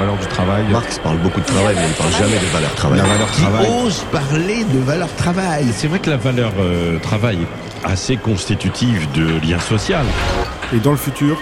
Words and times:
valeur 0.00 0.16
du 0.16 0.26
travail. 0.26 0.64
Marx 0.70 0.98
parle 0.98 1.18
beaucoup 1.18 1.40
de 1.40 1.46
travail, 1.46 1.74
mais 1.76 1.84
il 1.84 1.90
ne 1.90 1.94
parle 1.94 2.12
jamais 2.12 2.38
de 2.38 2.52
valeur 2.52 2.74
travail. 2.74 2.98
La 2.98 3.04
valeur 3.04 3.30
travail. 3.30 3.66
Qui 3.66 3.86
ose 3.86 4.04
parler 4.10 4.64
de 4.64 4.78
valeur 4.78 5.14
travail. 5.16 5.66
C'est 5.72 5.88
vrai 5.88 5.98
que 5.98 6.10
la 6.10 6.16
valeur 6.16 6.52
euh, 6.58 6.98
travail 6.98 7.38
est 7.42 7.86
assez 7.86 8.16
constitutive 8.16 9.06
de 9.12 9.38
lien 9.46 9.58
social. 9.58 10.06
Et 10.74 10.78
dans 10.78 10.92
le 10.92 10.96
futur, 10.96 11.36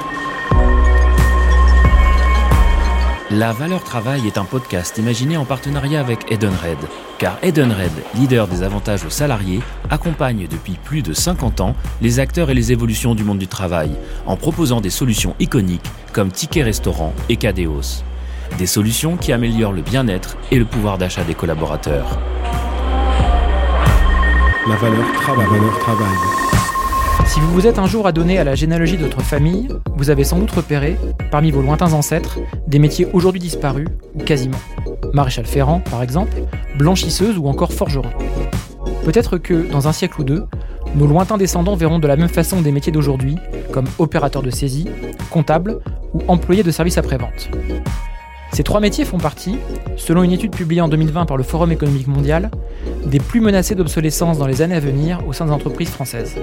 La 3.30 3.52
valeur 3.52 3.84
travail 3.84 4.26
est 4.26 4.38
un 4.38 4.46
podcast 4.46 4.96
imaginé 4.96 5.36
en 5.36 5.44
partenariat 5.44 6.00
avec 6.00 6.32
Edenred. 6.32 6.78
Car 7.18 7.36
Edenred, 7.42 7.92
leader 8.14 8.48
des 8.48 8.62
avantages 8.62 9.04
aux 9.04 9.10
salariés, 9.10 9.60
accompagne 9.90 10.46
depuis 10.50 10.78
plus 10.82 11.02
de 11.02 11.12
50 11.12 11.60
ans 11.60 11.76
les 12.00 12.20
acteurs 12.20 12.48
et 12.48 12.54
les 12.54 12.72
évolutions 12.72 13.14
du 13.14 13.24
monde 13.24 13.38
du 13.38 13.46
travail 13.46 13.90
en 14.24 14.36
proposant 14.38 14.80
des 14.80 14.88
solutions 14.88 15.36
iconiques 15.40 15.84
comme 16.14 16.32
Ticket 16.32 16.62
Restaurant 16.62 17.12
et 17.28 17.36
Cadeos. 17.36 18.02
Des 18.56 18.66
solutions 18.66 19.16
qui 19.16 19.32
améliorent 19.32 19.72
le 19.72 19.82
bien-être 19.82 20.36
et 20.50 20.58
le 20.58 20.64
pouvoir 20.64 20.98
d'achat 20.98 21.24
des 21.24 21.34
collaborateurs. 21.34 22.18
la 24.68 24.76
valeur 24.76 25.12
travail. 25.12 25.46
La 25.46 25.58
valeur 25.58 25.78
travail. 25.78 26.16
Si 27.26 27.40
vous 27.40 27.52
vous 27.52 27.66
êtes 27.66 27.78
un 27.78 27.86
jour 27.86 28.06
adonné 28.06 28.38
à 28.38 28.44
la 28.44 28.54
généalogie 28.54 28.96
de 28.96 29.02
votre 29.02 29.20
famille, 29.20 29.68
vous 29.96 30.10
avez 30.10 30.24
sans 30.24 30.38
doute 30.38 30.50
repéré, 30.50 30.96
parmi 31.30 31.50
vos 31.50 31.62
lointains 31.62 31.92
ancêtres, 31.92 32.38
des 32.66 32.78
métiers 32.78 33.06
aujourd'hui 33.12 33.40
disparus, 33.40 33.86
ou 34.14 34.22
quasiment. 34.22 34.58
Maréchal 35.12 35.46
Ferrand, 35.46 35.80
par 35.80 36.02
exemple, 36.02 36.36
blanchisseuse 36.78 37.38
ou 37.38 37.46
encore 37.46 37.72
forgeron. 37.72 38.10
Peut-être 39.04 39.38
que, 39.38 39.70
dans 39.70 39.88
un 39.88 39.92
siècle 39.92 40.20
ou 40.20 40.24
deux, 40.24 40.44
nos 40.94 41.06
lointains 41.06 41.36
descendants 41.36 41.76
verront 41.76 41.98
de 41.98 42.08
la 42.08 42.16
même 42.16 42.28
façon 42.28 42.62
des 42.62 42.72
métiers 42.72 42.92
d'aujourd'hui, 42.92 43.36
comme 43.72 43.86
opérateur 43.98 44.42
de 44.42 44.50
saisie, 44.50 44.88
comptable 45.30 45.80
ou 46.14 46.22
employé 46.28 46.62
de 46.62 46.70
service 46.70 46.98
après-vente. 46.98 47.50
Ces 48.52 48.62
trois 48.62 48.80
métiers 48.80 49.04
font 49.04 49.18
partie, 49.18 49.56
selon 49.96 50.22
une 50.22 50.32
étude 50.32 50.54
publiée 50.54 50.80
en 50.80 50.88
2020 50.88 51.26
par 51.26 51.36
le 51.36 51.42
Forum 51.42 51.70
économique 51.70 52.08
mondial, 52.08 52.50
des 53.04 53.20
plus 53.20 53.40
menacés 53.40 53.74
d'obsolescence 53.74 54.38
dans 54.38 54.46
les 54.46 54.62
années 54.62 54.74
à 54.74 54.80
venir 54.80 55.20
au 55.26 55.32
sein 55.32 55.46
des 55.46 55.52
entreprises 55.52 55.90
françaises. 55.90 56.34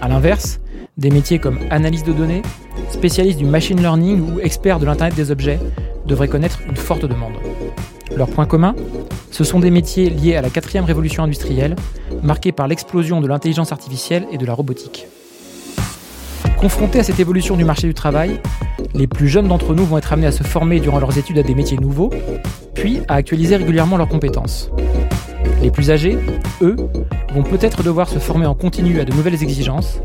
A 0.00 0.08
l'inverse, 0.08 0.60
des 0.96 1.10
métiers 1.10 1.38
comme 1.38 1.58
analyse 1.70 2.04
de 2.04 2.12
données, 2.12 2.42
spécialiste 2.90 3.38
du 3.38 3.44
machine 3.44 3.80
learning 3.80 4.20
ou 4.20 4.40
expert 4.40 4.78
de 4.78 4.86
l'Internet 4.86 5.14
des 5.14 5.30
objets 5.30 5.58
devraient 6.06 6.28
connaître 6.28 6.60
une 6.68 6.76
forte 6.76 7.04
demande. 7.04 7.34
Leur 8.16 8.28
point 8.28 8.46
commun 8.46 8.74
Ce 9.30 9.44
sont 9.44 9.60
des 9.60 9.70
métiers 9.70 10.10
liés 10.10 10.36
à 10.36 10.42
la 10.42 10.50
quatrième 10.50 10.84
révolution 10.84 11.22
industrielle, 11.22 11.76
marquée 12.22 12.52
par 12.52 12.68
l'explosion 12.68 13.20
de 13.20 13.26
l'intelligence 13.26 13.72
artificielle 13.72 14.26
et 14.32 14.38
de 14.38 14.46
la 14.46 14.54
robotique. 14.54 15.06
Confrontés 16.58 17.00
à 17.00 17.02
cette 17.02 17.20
évolution 17.20 17.56
du 17.56 17.64
marché 17.64 17.86
du 17.86 17.94
travail, 17.94 18.40
les 18.94 19.06
plus 19.06 19.28
jeunes 19.28 19.48
d'entre 19.48 19.74
nous 19.74 19.84
vont 19.84 19.98
être 19.98 20.12
amenés 20.12 20.26
à 20.26 20.32
se 20.32 20.42
former 20.42 20.80
durant 20.80 20.98
leurs 20.98 21.16
études 21.18 21.38
à 21.38 21.42
des 21.42 21.54
métiers 21.54 21.78
nouveaux, 21.78 22.10
puis 22.74 23.00
à 23.08 23.14
actualiser 23.14 23.56
régulièrement 23.56 23.96
leurs 23.96 24.08
compétences. 24.08 24.70
Les 25.62 25.70
plus 25.70 25.90
âgés, 25.90 26.18
eux, 26.62 26.76
vont 27.34 27.42
peut-être 27.42 27.82
devoir 27.82 28.08
se 28.08 28.18
former 28.18 28.46
en 28.46 28.54
continu 28.54 29.00
à 29.00 29.04
de 29.04 29.12
nouvelles 29.12 29.42
exigences, 29.42 30.00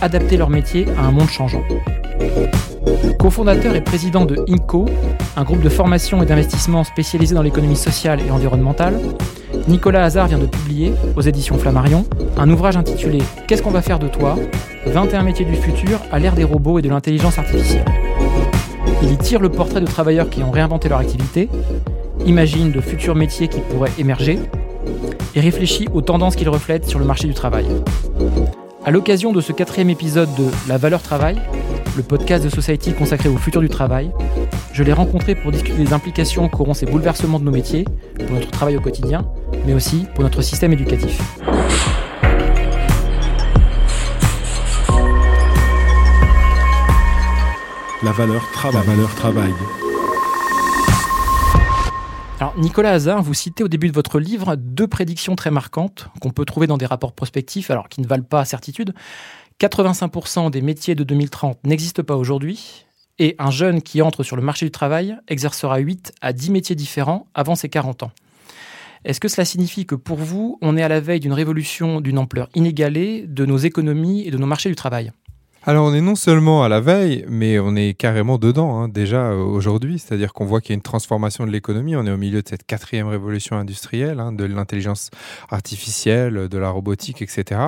adapter 0.00 0.36
leur 0.36 0.50
métier 0.50 0.86
à 0.98 1.06
un 1.06 1.10
monde 1.10 1.28
changeant. 1.28 1.62
Cofondateur 3.18 3.74
et 3.74 3.80
président 3.80 4.24
de 4.24 4.44
INCO, 4.48 4.86
un 5.36 5.44
groupe 5.44 5.60
de 5.60 5.68
formation 5.68 6.22
et 6.22 6.26
d'investissement 6.26 6.84
spécialisé 6.84 7.34
dans 7.34 7.42
l'économie 7.42 7.76
sociale 7.76 8.20
et 8.26 8.30
environnementale, 8.30 9.00
Nicolas 9.68 10.02
Hazard 10.02 10.28
vient 10.28 10.38
de 10.38 10.46
publier, 10.46 10.94
aux 11.14 11.20
éditions 11.20 11.58
Flammarion, 11.58 12.06
un 12.38 12.48
ouvrage 12.48 12.78
intitulé 12.78 13.18
Qu'est-ce 13.46 13.62
qu'on 13.62 13.70
va 13.70 13.82
faire 13.82 13.98
de 13.98 14.08
toi? 14.08 14.34
21 14.86 15.22
métiers 15.22 15.44
du 15.44 15.56
futur 15.56 16.00
à 16.10 16.18
l'ère 16.18 16.34
des 16.34 16.44
robots 16.44 16.78
et 16.78 16.82
de 16.82 16.88
l'intelligence 16.88 17.38
artificielle. 17.38 17.84
Il 19.02 19.12
y 19.12 19.18
tire 19.18 19.40
le 19.40 19.50
portrait 19.50 19.82
de 19.82 19.86
travailleurs 19.86 20.30
qui 20.30 20.42
ont 20.42 20.50
réinventé 20.50 20.88
leur 20.88 21.00
activité, 21.00 21.50
imagine 22.24 22.72
de 22.72 22.80
futurs 22.80 23.14
métiers 23.14 23.48
qui 23.48 23.60
pourraient 23.60 23.92
émerger, 23.98 24.38
et 25.34 25.40
réfléchit 25.40 25.86
aux 25.92 26.00
tendances 26.00 26.34
qu'il 26.34 26.48
reflète 26.48 26.86
sur 26.86 26.98
le 26.98 27.04
marché 27.04 27.28
du 27.28 27.34
travail. 27.34 27.66
À 28.86 28.90
l'occasion 28.90 29.32
de 29.32 29.42
ce 29.42 29.52
quatrième 29.52 29.90
épisode 29.90 30.34
de 30.36 30.46
La 30.66 30.78
valeur 30.78 31.02
travail, 31.02 31.36
le 31.94 32.02
podcast 32.02 32.42
de 32.42 32.48
Society 32.48 32.94
consacré 32.94 33.28
au 33.28 33.36
futur 33.36 33.60
du 33.60 33.68
travail, 33.68 34.12
je 34.72 34.82
l'ai 34.82 34.94
rencontré 34.94 35.34
pour 35.34 35.52
discuter 35.52 35.76
des 35.76 35.92
implications 35.92 36.48
qu'auront 36.48 36.72
ces 36.72 36.86
bouleversements 36.86 37.38
de 37.38 37.44
nos 37.44 37.50
métiers 37.50 37.84
pour 38.18 38.30
notre 38.30 38.50
travail 38.50 38.76
au 38.76 38.80
quotidien, 38.80 39.26
mais 39.68 39.74
aussi 39.74 40.06
pour 40.14 40.24
notre 40.24 40.40
système 40.40 40.72
éducatif. 40.72 41.20
La 48.02 48.12
valeur 48.12 48.50
travail. 48.50 48.80
La 48.80 48.94
valeur 48.94 49.14
travail. 49.14 49.52
Alors, 52.40 52.54
Nicolas 52.56 52.92
Hazard, 52.92 53.22
vous 53.22 53.34
citez 53.34 53.62
au 53.62 53.68
début 53.68 53.88
de 53.88 53.92
votre 53.92 54.18
livre 54.18 54.56
deux 54.56 54.86
prédictions 54.86 55.36
très 55.36 55.50
marquantes 55.50 56.08
qu'on 56.22 56.30
peut 56.30 56.46
trouver 56.46 56.66
dans 56.66 56.78
des 56.78 56.86
rapports 56.86 57.12
prospectifs, 57.12 57.70
alors 57.70 57.90
qui 57.90 58.00
ne 58.00 58.06
valent 58.06 58.22
pas 58.22 58.46
certitude. 58.46 58.94
85% 59.60 60.50
des 60.50 60.62
métiers 60.62 60.94
de 60.94 61.04
2030 61.04 61.58
n'existent 61.64 62.04
pas 62.04 62.16
aujourd'hui, 62.16 62.86
et 63.18 63.36
un 63.38 63.50
jeune 63.50 63.82
qui 63.82 64.00
entre 64.00 64.22
sur 64.22 64.36
le 64.36 64.42
marché 64.42 64.64
du 64.64 64.72
travail 64.72 65.18
exercera 65.28 65.76
8 65.76 66.14
à 66.22 66.32
10 66.32 66.52
métiers 66.52 66.76
différents 66.76 67.26
avant 67.34 67.54
ses 67.54 67.68
40 67.68 68.04
ans. 68.04 68.12
Est-ce 69.04 69.20
que 69.20 69.28
cela 69.28 69.44
signifie 69.44 69.86
que 69.86 69.94
pour 69.94 70.18
vous, 70.18 70.58
on 70.60 70.76
est 70.76 70.82
à 70.82 70.88
la 70.88 71.00
veille 71.00 71.20
d'une 71.20 71.32
révolution 71.32 72.00
d'une 72.00 72.18
ampleur 72.18 72.48
inégalée 72.54 73.26
de 73.26 73.46
nos 73.46 73.58
économies 73.58 74.26
et 74.26 74.30
de 74.30 74.38
nos 74.38 74.46
marchés 74.46 74.68
du 74.68 74.74
travail? 74.74 75.12
Alors 75.68 75.84
on 75.84 75.92
est 75.92 76.00
non 76.00 76.14
seulement 76.14 76.62
à 76.62 76.70
la 76.70 76.80
veille, 76.80 77.26
mais 77.28 77.58
on 77.58 77.76
est 77.76 77.92
carrément 77.92 78.38
dedans 78.38 78.80
hein, 78.80 78.88
déjà 78.88 79.32
euh, 79.32 79.36
aujourd'hui, 79.36 79.98
c'est-à-dire 79.98 80.32
qu'on 80.32 80.46
voit 80.46 80.62
qu'il 80.62 80.70
y 80.70 80.72
a 80.72 80.76
une 80.76 80.80
transformation 80.80 81.44
de 81.44 81.50
l'économie, 81.50 81.94
on 81.94 82.06
est 82.06 82.10
au 82.10 82.16
milieu 82.16 82.40
de 82.40 82.48
cette 82.48 82.64
quatrième 82.64 83.06
révolution 83.06 83.54
industrielle, 83.54 84.18
hein, 84.18 84.32
de 84.32 84.44
l'intelligence 84.44 85.10
artificielle, 85.50 86.48
de 86.48 86.56
la 86.56 86.70
robotique, 86.70 87.20
etc. 87.20 87.60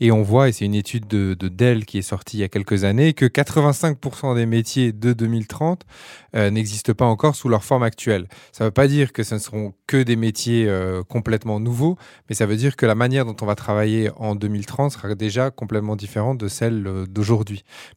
Et 0.00 0.12
on 0.12 0.20
voit, 0.20 0.50
et 0.50 0.52
c'est 0.52 0.66
une 0.66 0.74
étude 0.74 1.06
de, 1.06 1.32
de, 1.32 1.48
Dell 1.48 1.86
qui 1.86 1.96
est 1.96 2.02
sortie 2.02 2.36
il 2.36 2.40
y 2.40 2.44
a 2.44 2.50
quelques 2.50 2.84
années, 2.84 3.14
que 3.14 3.24
85% 3.24 4.34
des 4.34 4.44
métiers 4.44 4.92
de 4.92 5.14
2030 5.14 5.86
euh, 6.34 6.50
n'existent 6.50 6.92
pas 6.92 7.06
encore 7.06 7.36
sous 7.36 7.48
leur 7.48 7.64
forme 7.64 7.84
actuelle. 7.84 8.28
Ça 8.52 8.64
ne 8.64 8.68
veut 8.68 8.72
pas 8.72 8.86
dire 8.86 9.14
que 9.14 9.22
ce 9.22 9.36
ne 9.36 9.40
seront 9.40 9.72
que 9.86 10.02
des 10.02 10.16
métiers 10.16 10.66
euh, 10.68 11.02
complètement 11.02 11.58
nouveaux, 11.58 11.96
mais 12.28 12.34
ça 12.34 12.44
veut 12.44 12.56
dire 12.56 12.76
que 12.76 12.84
la 12.84 12.94
manière 12.94 13.24
dont 13.24 13.36
on 13.40 13.46
va 13.46 13.54
travailler 13.54 14.10
en 14.16 14.34
2030 14.34 14.92
sera 14.92 15.14
déjà 15.14 15.50
complètement 15.50 15.96
différente 15.96 16.36
de 16.36 16.48
celle 16.48 16.86
euh, 16.86 17.06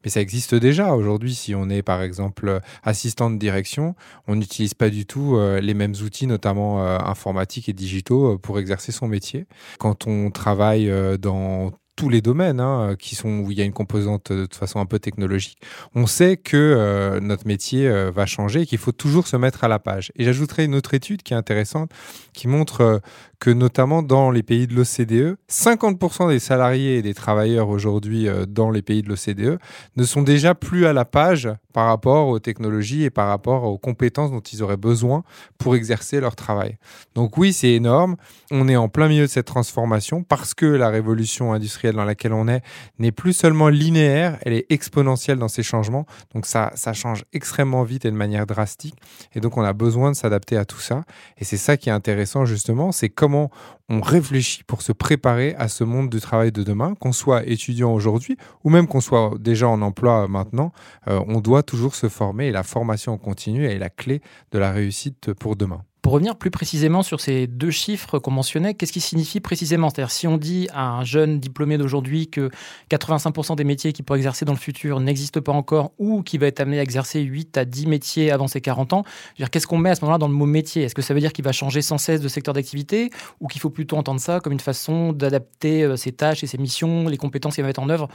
Mais 0.04 0.10
ça 0.10 0.22
existe 0.22 0.56
déjà 0.56 0.94
aujourd'hui. 0.94 1.34
Si 1.34 1.56
on 1.56 1.70
est 1.70 1.82
par 1.82 2.02
exemple 2.02 2.60
assistant 2.84 3.30
de 3.30 3.38
direction, 3.38 3.96
on 4.28 4.36
n'utilise 4.36 4.74
pas 4.74 4.90
du 4.90 5.06
tout 5.06 5.36
euh, 5.36 5.60
les 5.60 5.74
mêmes 5.74 5.96
outils, 6.04 6.28
notamment 6.28 6.84
euh, 6.84 6.98
informatiques 7.00 7.70
et 7.70 7.74
digitaux, 7.74 8.34
euh, 8.34 8.38
pour 8.38 8.60
exercer 8.60 8.92
son 8.92 9.08
métier. 9.08 9.46
Quand 9.80 10.08
on 10.08 10.32
travaille 10.32 10.92
dans 11.20 11.72
tous 12.00 12.08
les 12.08 12.22
domaines 12.22 12.62
hein, 12.62 12.96
qui 12.98 13.14
sont 13.14 13.40
où 13.40 13.52
il 13.52 13.58
y 13.58 13.62
a 13.62 13.66
une 13.66 13.74
composante 13.74 14.32
de 14.32 14.48
façon 14.56 14.80
un 14.80 14.86
peu 14.86 15.00
technologique, 15.00 15.58
on 15.96 16.08
sait 16.08 16.38
que 16.38 16.56
euh, 16.56 17.20
notre 17.20 17.46
métier 17.46 17.90
euh, 17.90 18.10
va 18.10 18.26
changer 18.26 18.62
et 18.62 18.66
qu'il 18.66 18.78
faut 18.78 18.94
toujours 18.94 19.28
se 19.28 19.36
mettre 19.36 19.66
à 19.66 19.68
la 19.68 19.80
page. 19.80 20.14
Et 20.16 20.24
j'ajouterai 20.24 20.64
une 20.64 20.76
autre 20.76 20.94
étude 20.94 21.24
qui 21.24 21.34
est 21.34 21.36
intéressante 21.36 21.92
qui 22.34 22.48
montre 22.48 22.82
euh, 22.82 23.00
que 23.40 23.50
notamment 23.50 24.02
dans 24.02 24.32
les 24.32 24.44
pays 24.44 24.66
de 24.66 24.76
l'OCDE, 24.76 25.36
50% 25.50 26.30
des 26.30 26.40
salariés 26.40 26.98
et 26.98 27.02
des 27.02 27.14
travailleurs 27.14 27.68
aujourd'hui 27.68 28.28
dans 28.48 28.70
les 28.70 28.82
pays 28.82 29.02
de 29.02 29.08
l'OCDE 29.08 29.60
ne 29.96 30.04
sont 30.04 30.22
déjà 30.22 30.56
plus 30.56 30.86
à 30.86 30.92
la 30.92 31.06
page 31.06 31.50
par 31.74 31.88
rapport 31.88 32.28
aux 32.28 32.40
technologies 32.40 33.06
et 33.06 33.10
par 33.10 33.30
rapport 33.30 33.64
aux 33.64 33.78
compétences 33.78 34.32
dont 34.32 34.42
ils 34.42 34.62
auraient 34.62 34.76
besoin 34.76 35.24
pour 35.58 35.76
exercer 35.76 36.20
leur 36.20 36.36
travail. 36.36 36.78
Donc 37.16 37.38
oui, 37.38 37.54
c'est 37.54 37.72
énorme. 37.72 38.18
On 38.52 38.68
est 38.68 38.76
en 38.76 38.90
plein 38.90 39.08
milieu 39.08 39.22
de 39.22 39.28
cette 39.28 39.46
transformation 39.46 40.24
parce 40.24 40.54
que 40.54 40.66
la 40.66 40.90
révolution 40.90 41.54
industrielle 41.54 41.89
dans 41.96 42.06
laquelle 42.06 42.34
on 42.34 42.48
est 42.48 42.62
n'est 42.98 43.12
plus 43.12 43.34
seulement 43.34 43.70
linéaire, 43.70 44.38
elle 44.42 44.54
est 44.54 44.66
exponentielle 44.70 45.38
dans 45.38 45.48
ses 45.48 45.64
changements. 45.64 46.06
Donc 46.34 46.46
ça, 46.46 46.72
ça 46.76 46.94
change 46.94 47.24
extrêmement 47.34 47.84
vite 47.84 48.06
et 48.06 48.12
de 48.12 48.16
manière 48.16 48.46
drastique. 48.46 48.96
Et 49.34 49.40
donc 49.40 49.58
on 49.58 49.64
a 49.64 49.74
besoin 49.74 50.12
de 50.12 50.16
s'adapter 50.16 50.58
à 50.58 50.66
tout 50.66 50.80
ça. 50.80 51.04
Et 51.38 51.46
c'est 51.46 51.58
ça 51.58 51.78
qui 51.78 51.90
est 51.90 51.94
intéressant 51.94 52.46
justement, 52.46 52.92
c'est 52.92 53.10
comment 53.10 53.50
on 53.90 54.02
réfléchit 54.02 54.64
pour 54.64 54.82
se 54.82 54.92
préparer 54.92 55.56
à 55.56 55.68
ce 55.68 55.84
monde 55.84 56.10
du 56.10 56.20
travail 56.20 56.52
de 56.52 56.64
demain, 56.64 56.94
qu'on 57.00 57.12
soit 57.12 57.46
étudiant 57.48 57.92
aujourd'hui 57.92 58.38
ou 58.64 58.70
même 58.70 58.88
qu'on 58.88 59.02
soit 59.02 59.32
déjà 59.40 59.68
en 59.68 59.82
emploi 59.82 60.28
maintenant, 60.28 60.72
euh, 61.08 61.20
on 61.28 61.42
doit 61.42 61.64
toujours 61.64 61.96
se 61.96 62.08
former 62.08 62.48
et 62.48 62.52
la 62.52 62.64
formation 62.64 63.18
continue 63.18 63.66
est 63.66 63.80
la 63.80 63.90
clé 63.90 64.22
de 64.52 64.60
la 64.60 64.72
réussite 64.72 65.34
pour 65.34 65.56
demain. 65.56 65.84
Pour 66.02 66.14
revenir 66.14 66.38
plus 66.38 66.50
précisément 66.50 67.04
sur 67.04 67.20
ces 67.20 67.46
deux 67.46 67.72
chiffres 67.72 68.20
qu'on 68.20 68.32
mentionnait, 68.32 68.74
qu'est-ce 68.74 68.94
qui 68.94 69.02
signifie 69.02 69.42
précisément? 69.42 69.90
C'est-à-dire 69.90 70.12
si 70.12 70.28
on 70.28 70.38
dit 70.38 70.70
à 70.74 70.88
un 70.88 71.04
jeune 71.04 71.42
diplômé 71.42 71.78
d'aujourd'hui 71.78 72.30
que 72.30 72.50
85% 72.90 73.58
des 73.58 73.66
métiers 73.66 73.92
qu'il 73.92 74.06
pourrait 74.06 74.20
exercer 74.20 74.46
dans 74.46 74.54
le 74.54 74.60
futur 74.60 75.02
n'existent 75.02 75.42
pas 75.42 75.52
encore 75.52 75.92
ou 76.00 76.24
qu'il 76.24 76.40
va 76.40 76.48
être 76.48 76.62
amené 76.62 76.80
à 76.80 76.84
exercer 76.84 77.20
8 77.20 77.58
à 77.58 77.66
10 77.66 77.88
métiers 77.88 78.32
avant 78.32 78.48
ses 78.48 78.62
40 78.62 78.94
ans, 78.94 79.04
qu'est-ce 79.52 79.68
qu'on 79.68 79.78
met 79.78 79.90
à 79.90 79.96
ce 79.96 80.02
moment-là 80.02 80.20
dans 80.20 80.30
le 80.30 80.34
mot 80.34 80.46
métier? 80.46 80.84
Est-ce 80.84 80.96
que 80.96 81.02
ça 81.02 81.14
veut 81.14 81.20
dire 81.20 81.34
qu'il 81.34 81.44
va 81.44 81.52
changer 81.52 81.82
sans 81.82 81.98
cesse 81.98 82.22
de 82.22 82.30
secteur 82.30 82.54
d'activité 82.54 83.10
ou 83.42 83.48
qu'il 83.48 83.60
faut 83.60 83.70
plutôt 83.70 83.98
entendre 83.98 84.22
ça 84.22 84.40
comme 84.40 84.54
une 84.54 84.62
façon 84.62 85.12
d'adapter 85.12 85.84
euh, 85.84 85.98
ses 85.98 86.14
tâches 86.14 86.46
et 86.46 86.48
ses 86.48 86.58
missions, 86.58 87.10
les 87.10 87.18
compétences 87.18 87.56
qu'il 87.56 87.64
va 87.64 87.68
mettre 87.68 87.82
en 87.82 87.90
œuvre 87.90 88.08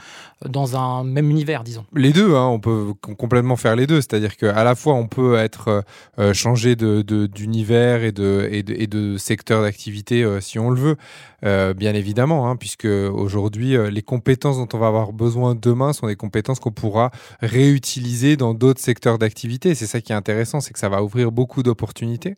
euh, 0.43 0.49
dans 0.49 0.75
un 0.75 1.03
même 1.03 1.29
univers, 1.29 1.63
disons? 1.63 1.85
Les 1.93 2.13
deux, 2.13 2.33
hein, 2.33 2.47
on 2.47 2.59
peut 2.59 2.93
complètement 2.99 3.57
faire 3.57 3.75
les 3.75 3.85
deux. 3.85 4.01
C'est-à-dire 4.01 4.37
qu'à 4.37 4.63
la 4.63 4.73
fois 4.73 4.95
on 4.95 5.07
peut 5.07 5.35
être 5.35 5.83
euh, 6.17 6.33
changé 6.33 6.75
d'univers 6.75 7.74
et 7.75 8.11
de, 8.11 8.47
et 8.51 8.87
de, 8.87 9.17
secteurs 9.17 9.61
d'activité 9.61 10.23
euh, 10.23 10.41
si 10.41 10.59
on 10.59 10.69
le 10.69 10.79
veut, 10.79 10.95
euh, 11.43 11.73
bien 11.73 11.93
évidemment, 11.93 12.49
hein, 12.49 12.55
puisque 12.55 12.85
aujourd'hui, 12.85 13.75
euh, 13.75 13.89
les 13.89 14.01
compétences 14.01 14.57
dont 14.57 14.67
on 14.73 14.77
va 14.77 14.87
avoir 14.87 15.13
besoin 15.13 15.55
demain 15.55 15.93
sont 15.93 16.07
des 16.07 16.15
compétences 16.15 16.59
qu'on 16.59 16.71
pourra 16.71 17.11
réutiliser 17.41 18.37
dans 18.37 18.53
d'autres 18.53 18.81
secteurs 18.81 19.17
d'activité. 19.17 19.75
C'est 19.75 19.85
ça 19.85 20.01
qui 20.01 20.11
est 20.11 20.15
intéressant, 20.15 20.59
c'est 20.59 20.73
que 20.73 20.79
ça 20.79 20.89
va 20.89 21.03
ouvrir 21.03 21.31
beaucoup 21.31 21.63
d'opportunités. 21.63 22.35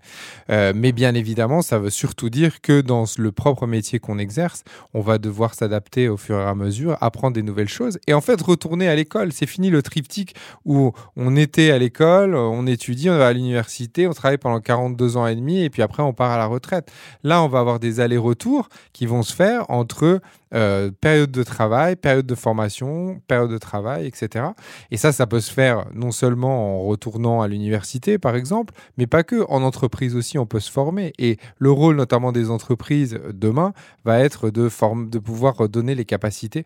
mais 0.50 0.92
bien 0.92 1.14
évidemment, 1.14 1.62
ça 1.62 1.80
veut 1.80 1.90
surtout 1.90 2.30
dire 2.30 2.62
que 2.62 2.82
dans 2.82 3.06
le 3.18 3.32
propre 3.32 3.68
métier 3.68 4.00
qu'on 4.00 4.18
exerce, 4.18 4.64
on 4.94 5.02
va 5.02 5.18
devoir 5.18 5.54
s'adapter 5.54 6.10
au 6.10 6.18
fur 6.18 6.40
et 6.40 6.44
à 6.44 6.56
mesure, 6.56 6.98
apprendre 7.02 7.36
des 7.36 7.44
nouvelles 7.44 7.70
choses 7.70 8.00
et 8.08 8.14
en 8.14 8.22
fait 8.22 8.42
retourner 8.42 8.88
à 8.88 8.96
l'école. 8.96 9.32
C'est 9.32 9.46
fini 9.46 9.70
le 9.70 9.82
triptyque 9.82 10.36
où 10.66 10.92
on 11.16 11.36
était 11.36 11.72
à 11.72 11.78
l'école, 11.78 12.36
on 12.36 12.66
étudie, 12.68 13.10
on 13.10 13.18
va 13.18 13.28
à 13.28 13.34
l'université, 13.34 14.08
on 14.08 14.14
travaille 14.14 14.38
pendant 14.38 14.60
42 14.60 15.18
ans 15.18 15.27
et 15.28 15.36
demi 15.36 15.64
et 15.64 15.70
puis 15.70 15.82
après 15.82 16.04
on 16.04 16.14
part 16.14 16.32
à 16.32 16.38
la 16.38 16.46
retraite. 16.46 16.92
Là, 17.24 17.42
on 17.44 17.48
va 17.48 17.60
avoir 17.60 17.80
des 17.80 18.00
allers-retours 18.00 18.70
qui 18.94 19.06
vont 19.06 19.24
se 19.24 19.34
faire 19.34 19.70
entre 19.70 20.22
euh, 20.54 20.92
période 21.02 21.32
de 21.32 21.44
travail, 21.44 21.96
période 21.96 22.26
de 22.26 22.36
formation, 22.36 23.22
période 23.28 23.52
de 23.52 23.58
travail, 23.58 24.06
etc. 24.08 24.46
Et 24.92 24.98
ça, 24.98 25.12
ça 25.12 25.28
peut 25.28 25.40
se 25.40 25.52
faire 25.52 25.86
non 25.94 26.12
seulement 26.12 26.78
en 26.78 26.84
retournant 26.84 27.42
à 27.42 27.48
l'université, 27.48 28.18
par 28.18 28.36
exemple, 28.36 28.74
mais 28.98 29.08
pas 29.08 29.24
que. 29.24 29.46
En 29.50 29.62
entreprise 29.62 30.16
aussi, 30.16 30.38
on 30.38 30.46
peut 30.46 30.60
se 30.60 30.72
former. 30.72 31.14
Et 31.20 31.38
le 31.58 31.72
rôle 31.72 31.96
notamment 31.96 32.32
des 32.32 32.50
entreprises 32.50 33.20
demain 33.34 33.74
va 34.04 34.20
être 34.20 34.50
de, 34.50 34.70
de 35.10 35.20
pouvoir 35.20 35.70
donner 35.70 35.96
les 35.96 36.06
capacités 36.06 36.64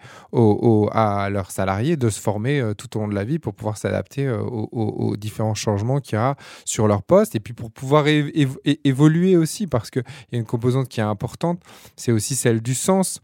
à 0.92 1.30
leurs 1.30 1.52
salariés 1.52 1.98
de 1.98 2.10
se 2.10 2.20
former 2.20 2.60
euh, 2.60 2.74
tout 2.74 2.98
au 2.98 3.02
long 3.02 3.08
de 3.08 3.16
la 3.16 3.24
vie 3.24 3.40
pour 3.40 3.54
pouvoir 3.54 3.78
s'adapter 3.78 4.26
euh, 4.26 4.40
aux, 4.42 5.16
différents 5.18 5.56
changements 5.56 6.00
qu'il 6.00 6.16
y 6.16 6.22
a 6.22 6.36
sur 6.66 6.88
leur 6.88 7.04
poste 7.04 7.36
et 7.36 7.40
puis 7.40 7.54
pour 7.54 7.72
pouvoir 7.72 8.06
évoluer 8.08 9.38
aussi 9.38 9.68
parce 9.68 9.90
qu'il 9.90 10.04
y 10.32 10.36
a 10.36 10.40
une 10.40 10.46
composante 10.46 10.88
qui 10.88 11.00
est 11.00 11.04
importante, 11.04 11.62
c'est 11.96 12.12
aussi 12.12 12.36
celle 12.36 12.62
du 12.62 12.74
sens. 12.74 13.22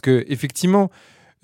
Que 0.00 0.24
effectivement, 0.28 0.90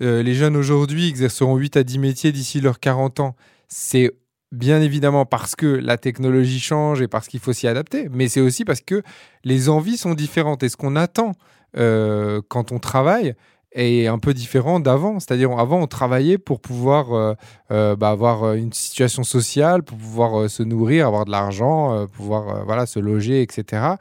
euh, 0.01 0.23
les 0.23 0.33
jeunes 0.33 0.55
aujourd'hui 0.55 1.07
exerceront 1.07 1.55
8 1.55 1.77
à 1.77 1.83
10 1.83 1.99
métiers 1.99 2.31
d'ici 2.31 2.61
leurs 2.61 2.79
40 2.79 3.19
ans. 3.19 3.35
C'est 3.67 4.11
bien 4.51 4.81
évidemment 4.81 5.25
parce 5.25 5.55
que 5.55 5.65
la 5.65 5.97
technologie 5.97 6.59
change 6.59 7.01
et 7.01 7.07
parce 7.07 7.27
qu'il 7.27 7.39
faut 7.39 7.53
s'y 7.53 7.67
adapter, 7.67 8.07
mais 8.11 8.27
c'est 8.27 8.41
aussi 8.41 8.65
parce 8.65 8.81
que 8.81 9.01
les 9.43 9.69
envies 9.69 9.97
sont 9.97 10.13
différentes 10.13 10.61
et 10.63 10.69
ce 10.69 10.77
qu'on 10.77 10.95
attend 10.95 11.33
euh, 11.77 12.41
quand 12.49 12.71
on 12.71 12.79
travaille 12.79 13.33
est 13.75 14.05
un 14.05 14.19
peu 14.19 14.35
différent 14.35 14.79
d'avant. 14.79 15.19
C'est-à-dire 15.19 15.51
avant 15.57 15.81
on 15.81 15.87
travaillait 15.87 16.37
pour 16.37 16.59
pouvoir 16.59 17.35
euh, 17.71 17.95
bah, 17.95 18.09
avoir 18.09 18.53
une 18.53 18.71
situation 18.73 19.23
sociale, 19.23 19.81
pour 19.81 19.97
pouvoir 19.97 20.47
se 20.49 20.61
nourrir, 20.61 21.07
avoir 21.07 21.25
de 21.25 21.31
l'argent, 21.31 22.05
pouvoir 22.07 22.65
voilà 22.65 22.85
se 22.85 22.99
loger, 22.99 23.41
etc. 23.41 23.95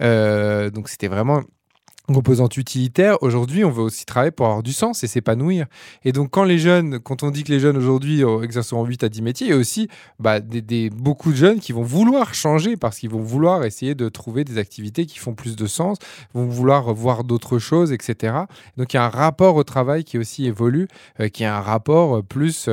donc 0.00 0.88
c'était 0.88 1.08
vraiment 1.08 1.42
composante 2.12 2.56
utilitaire, 2.56 3.22
aujourd'hui, 3.22 3.64
on 3.64 3.70
veut 3.70 3.82
aussi 3.82 4.04
travailler 4.04 4.30
pour 4.30 4.46
avoir 4.46 4.62
du 4.62 4.72
sens 4.72 5.04
et 5.04 5.06
s'épanouir. 5.06 5.66
Et 6.04 6.12
donc, 6.12 6.30
quand 6.30 6.44
les 6.44 6.58
jeunes, 6.58 6.98
quand 6.98 7.22
on 7.22 7.30
dit 7.30 7.44
que 7.44 7.52
les 7.52 7.60
jeunes 7.60 7.76
aujourd'hui 7.76 8.24
euh, 8.24 8.42
exerceront 8.42 8.84
8 8.84 9.04
à 9.04 9.08
10 9.08 9.22
métiers, 9.22 9.46
il 9.48 9.50
y 9.50 9.52
a 9.52 9.56
aussi 9.56 9.88
bah, 10.18 10.40
des, 10.40 10.90
beaucoup 10.90 11.32
de 11.32 11.36
jeunes 11.36 11.60
qui 11.60 11.72
vont 11.72 11.82
vouloir 11.82 12.34
changer 12.34 12.76
parce 12.76 12.98
qu'ils 12.98 13.10
vont 13.10 13.20
vouloir 13.20 13.64
essayer 13.64 13.94
de 13.94 14.08
trouver 14.08 14.44
des 14.44 14.58
activités 14.58 15.06
qui 15.06 15.18
font 15.18 15.34
plus 15.34 15.56
de 15.56 15.66
sens, 15.66 15.98
vont 16.34 16.46
vouloir 16.46 16.92
voir 16.94 17.24
d'autres 17.24 17.58
choses, 17.58 17.92
etc. 17.92 18.34
Donc, 18.76 18.92
il 18.92 18.96
y 18.96 19.00
a 19.00 19.04
un 19.04 19.10
rapport 19.10 19.56
au 19.56 19.64
travail 19.64 20.04
qui 20.04 20.18
aussi 20.18 20.46
évolue, 20.46 20.88
euh, 21.20 21.28
qui 21.28 21.42
est 21.42 21.46
un 21.46 21.60
rapport 21.60 22.18
euh, 22.18 22.22
plus 22.22 22.68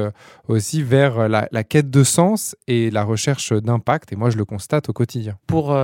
aussi 0.48 0.84
vers 0.84 1.30
la, 1.30 1.64
quête 1.64 1.90
de 1.90 2.04
sens 2.04 2.56
et 2.68 2.90
la 2.90 3.04
recherche 3.04 3.54
d'impact. 3.54 4.14
Et 4.14 4.16
moi, 4.16 4.30
je 4.30 4.38
le 4.38 4.46
constate 4.46 4.90
au 4.90 4.94
quotidien. 4.94 5.38
Pour 5.48 5.78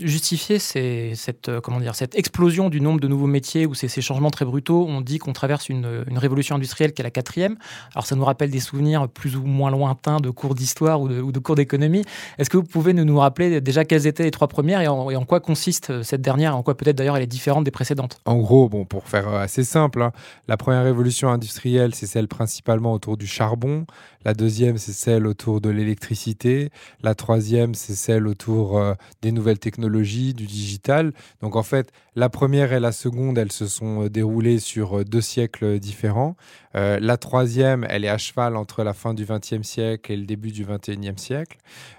justifier 0.00 0.58
cette, 0.58 1.50
comment 1.60 1.80
dire, 1.80 1.94
cette 1.94 2.16
explosion 2.16 2.68
du 2.68 2.80
de 2.94 3.08
nouveaux 3.08 3.26
métiers 3.26 3.66
ou 3.66 3.74
ces, 3.74 3.88
ces 3.88 4.00
changements 4.00 4.30
très 4.30 4.44
brutaux, 4.44 4.86
on 4.88 5.00
dit 5.00 5.18
qu'on 5.18 5.32
traverse 5.32 5.68
une, 5.68 6.04
révolution 6.16 6.56
industrielle 6.56 6.92
qui 6.92 7.02
est 7.02 7.04
la 7.04 7.10
quatrième. 7.10 7.56
Alors 7.94 8.06
ça 8.06 8.16
nous 8.16 8.24
rappelle 8.24 8.50
des 8.50 8.60
souvenirs 8.60 9.08
plus 9.08 9.36
ou 9.36 9.42
moins 9.42 9.70
lointains 9.70 10.18
de 10.18 10.30
cours 10.30 10.54
d'histoire 10.54 11.00
ou 11.00 11.08
de, 11.08 11.38
cours 11.38 11.56
d'économie. 11.56 12.04
Est-ce 12.38 12.50
que 12.50 12.56
vous 12.56 12.62
pouvez 12.62 12.92
nous, 12.92 13.04
nous 13.04 13.18
rappeler 13.18 13.60
déjà 13.60 13.84
quelles 13.84 14.06
étaient 14.06 14.22
les 14.22 14.30
trois 14.30 14.48
premières 14.48 14.80
et 14.80 14.86
en, 14.86 15.24
quoi 15.24 15.40
consiste 15.40 15.90
euh, 15.90 16.02
cette 16.02 16.22
dernière, 16.22 16.56
en 16.56 16.62
quoi 16.62 16.76
peut-être 16.76 16.96
d'ailleurs 16.96 17.16
elle 17.16 17.22
est 17.22 17.26
différente 17.26 17.64
des 17.64 17.70
précédentes? 17.70 18.20
En 18.24 18.36
gros, 18.36 18.68
bon, 18.68 18.84
pour 18.84 19.08
faire 19.08 19.28
euh, 19.28 19.40
assez 19.40 19.64
simple, 19.64 20.02
hein, 20.02 20.12
la 20.48 20.56
première 20.56 20.84
révolution 20.84 21.28
industrielle, 21.28 21.94
c'est 21.94 22.06
celle 22.06 22.28
principalement 22.28 22.92
autour 22.92 23.16
du 23.16 23.26
charbon. 23.26 23.86
La 24.26 24.34
deuxième, 24.34 24.76
c'est 24.76 24.92
celle 24.92 25.24
autour 25.24 25.60
de 25.60 25.70
l'électricité. 25.70 26.70
La 27.00 27.14
troisième, 27.14 27.76
c'est 27.76 27.94
celle 27.94 28.26
autour 28.26 28.76
euh, 28.76 28.94
des 29.22 29.30
nouvelles 29.30 29.60
technologies, 29.60 30.34
du 30.34 30.46
digital. 30.46 31.12
Donc 31.42 31.54
en 31.54 31.62
fait, 31.62 31.92
la 32.16 32.28
première 32.28 32.72
et 32.72 32.80
la 32.80 32.90
seconde, 32.90 33.38
elles 33.38 33.52
se 33.52 33.68
sont 33.68 34.02
euh, 34.02 34.10
déroulées 34.10 34.58
sur 34.58 34.98
euh, 34.98 35.04
deux 35.04 35.20
siècles 35.20 35.78
différents. 35.78 36.34
La 36.74 37.16
troisième, 37.16 37.86
elle 37.88 38.04
est 38.04 38.10
à 38.10 38.18
cheval 38.18 38.54
entre 38.54 38.84
la 38.84 38.92
fin 38.92 39.14
du 39.14 39.24
XXe 39.24 39.62
siècle 39.62 40.12
et 40.12 40.16
le 40.16 40.26
début 40.26 40.52
du 40.52 40.66
XXIe 40.66 41.16
siècle. 41.16 41.56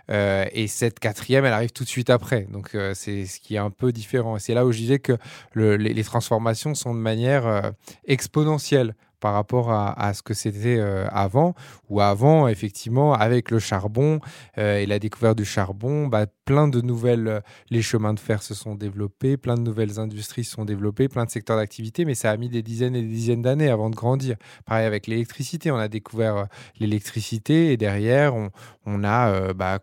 et 0.07 0.67
cette 0.67 0.99
quatrième, 0.99 1.45
elle 1.45 1.53
arrive 1.53 1.71
tout 1.71 1.83
de 1.83 1.89
suite 1.89 2.11
après. 2.11 2.45
Donc 2.51 2.77
c'est 2.93 3.25
ce 3.25 3.39
qui 3.39 3.55
est 3.55 3.57
un 3.57 3.71
peu 3.71 3.91
différent. 3.91 4.37
C'est 4.37 4.53
là 4.53 4.67
où 4.67 4.71
je 4.71 4.77
disais 4.77 4.99
que 4.99 5.17
les, 5.55 6.03
transformations 6.03 6.75
sont 6.75 6.93
de 6.93 6.99
manière 6.99 7.71
exponentielle 8.05 8.93
par 9.19 9.33
rapport 9.33 9.71
à, 9.71 10.13
ce 10.13 10.21
que 10.21 10.33
c'était 10.33 10.77
euh, 10.77 11.07
avant, 11.09 11.55
ou 11.89 12.01
avant, 12.01 12.47
effectivement, 12.47 13.13
avec 13.13 13.51
le 13.51 13.59
charbon 13.59 14.19
euh, 14.57 14.77
et 14.77 14.85
la 14.85 14.99
découverte 14.99 15.37
du 15.37 15.45
charbon, 15.45 16.07
bah, 16.07 16.25
plein 16.45 16.67
de 16.67 16.81
nouvelles, 16.81 17.27
euh, 17.27 17.39
les 17.69 17.81
chemins 17.81 18.13
de 18.13 18.19
fer 18.19 18.43
se 18.43 18.53
sont 18.53 18.75
développés, 18.75 19.37
plein 19.37 19.55
de 19.55 19.61
nouvelles 19.61 19.99
industries 19.99 20.43
se 20.43 20.51
sont 20.51 20.65
développées, 20.65 21.07
plein 21.07 21.25
de 21.25 21.31
secteurs 21.31 21.57
d'activité, 21.57 22.05
mais 22.05 22.15
ça 22.15 22.31
a 22.31 22.37
mis 22.37 22.49
des 22.49 22.61
dizaines 22.61 22.95
et 22.95 23.01
des 23.01 23.07
dizaines 23.07 23.41
d'années 23.41 23.69
avant 23.69 23.89
de 23.89 23.95
grandir. 23.95 24.37
Pareil 24.65 24.85
avec 24.85 25.07
l'électricité, 25.07 25.71
on 25.71 25.77
a 25.77 25.87
découvert 25.87 26.47
l'électricité 26.79 27.71
et 27.71 27.77
derrière, 27.77 28.35
on, 28.35 28.51
on 28.85 29.03
a 29.03 29.53
bah, 29.53 29.79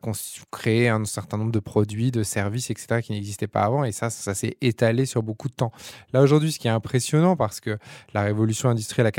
créé 0.51 0.89
un 0.89 1.05
certain 1.05 1.39
nombre 1.39 1.53
de 1.53 1.61
produits, 1.61 2.11
de 2.11 2.23
services, 2.23 2.71
etc., 2.71 3.01
qui 3.03 3.13
n'existaient 3.13 3.47
pas 3.47 3.63
avant, 3.63 3.85
et 3.85 3.93
ça, 3.93 4.11
ça 4.11 4.35
s'est 4.35 4.57
étalé 4.61 5.07
sur 5.07 5.23
beaucoup 5.23 5.49
de 5.49 5.55
temps. 5.55 5.73
Là, 6.13 6.23
aujourd'hui, 6.23 6.53
ce 6.53 6.59
qui 6.59 6.69
est 6.69 6.71
impressionnant, 6.71 7.37
parce 7.37 7.61
que 7.61 7.79
la 8.13 8.23
révolution 8.23 8.69
industrielle 8.69 9.07
a 9.07 9.13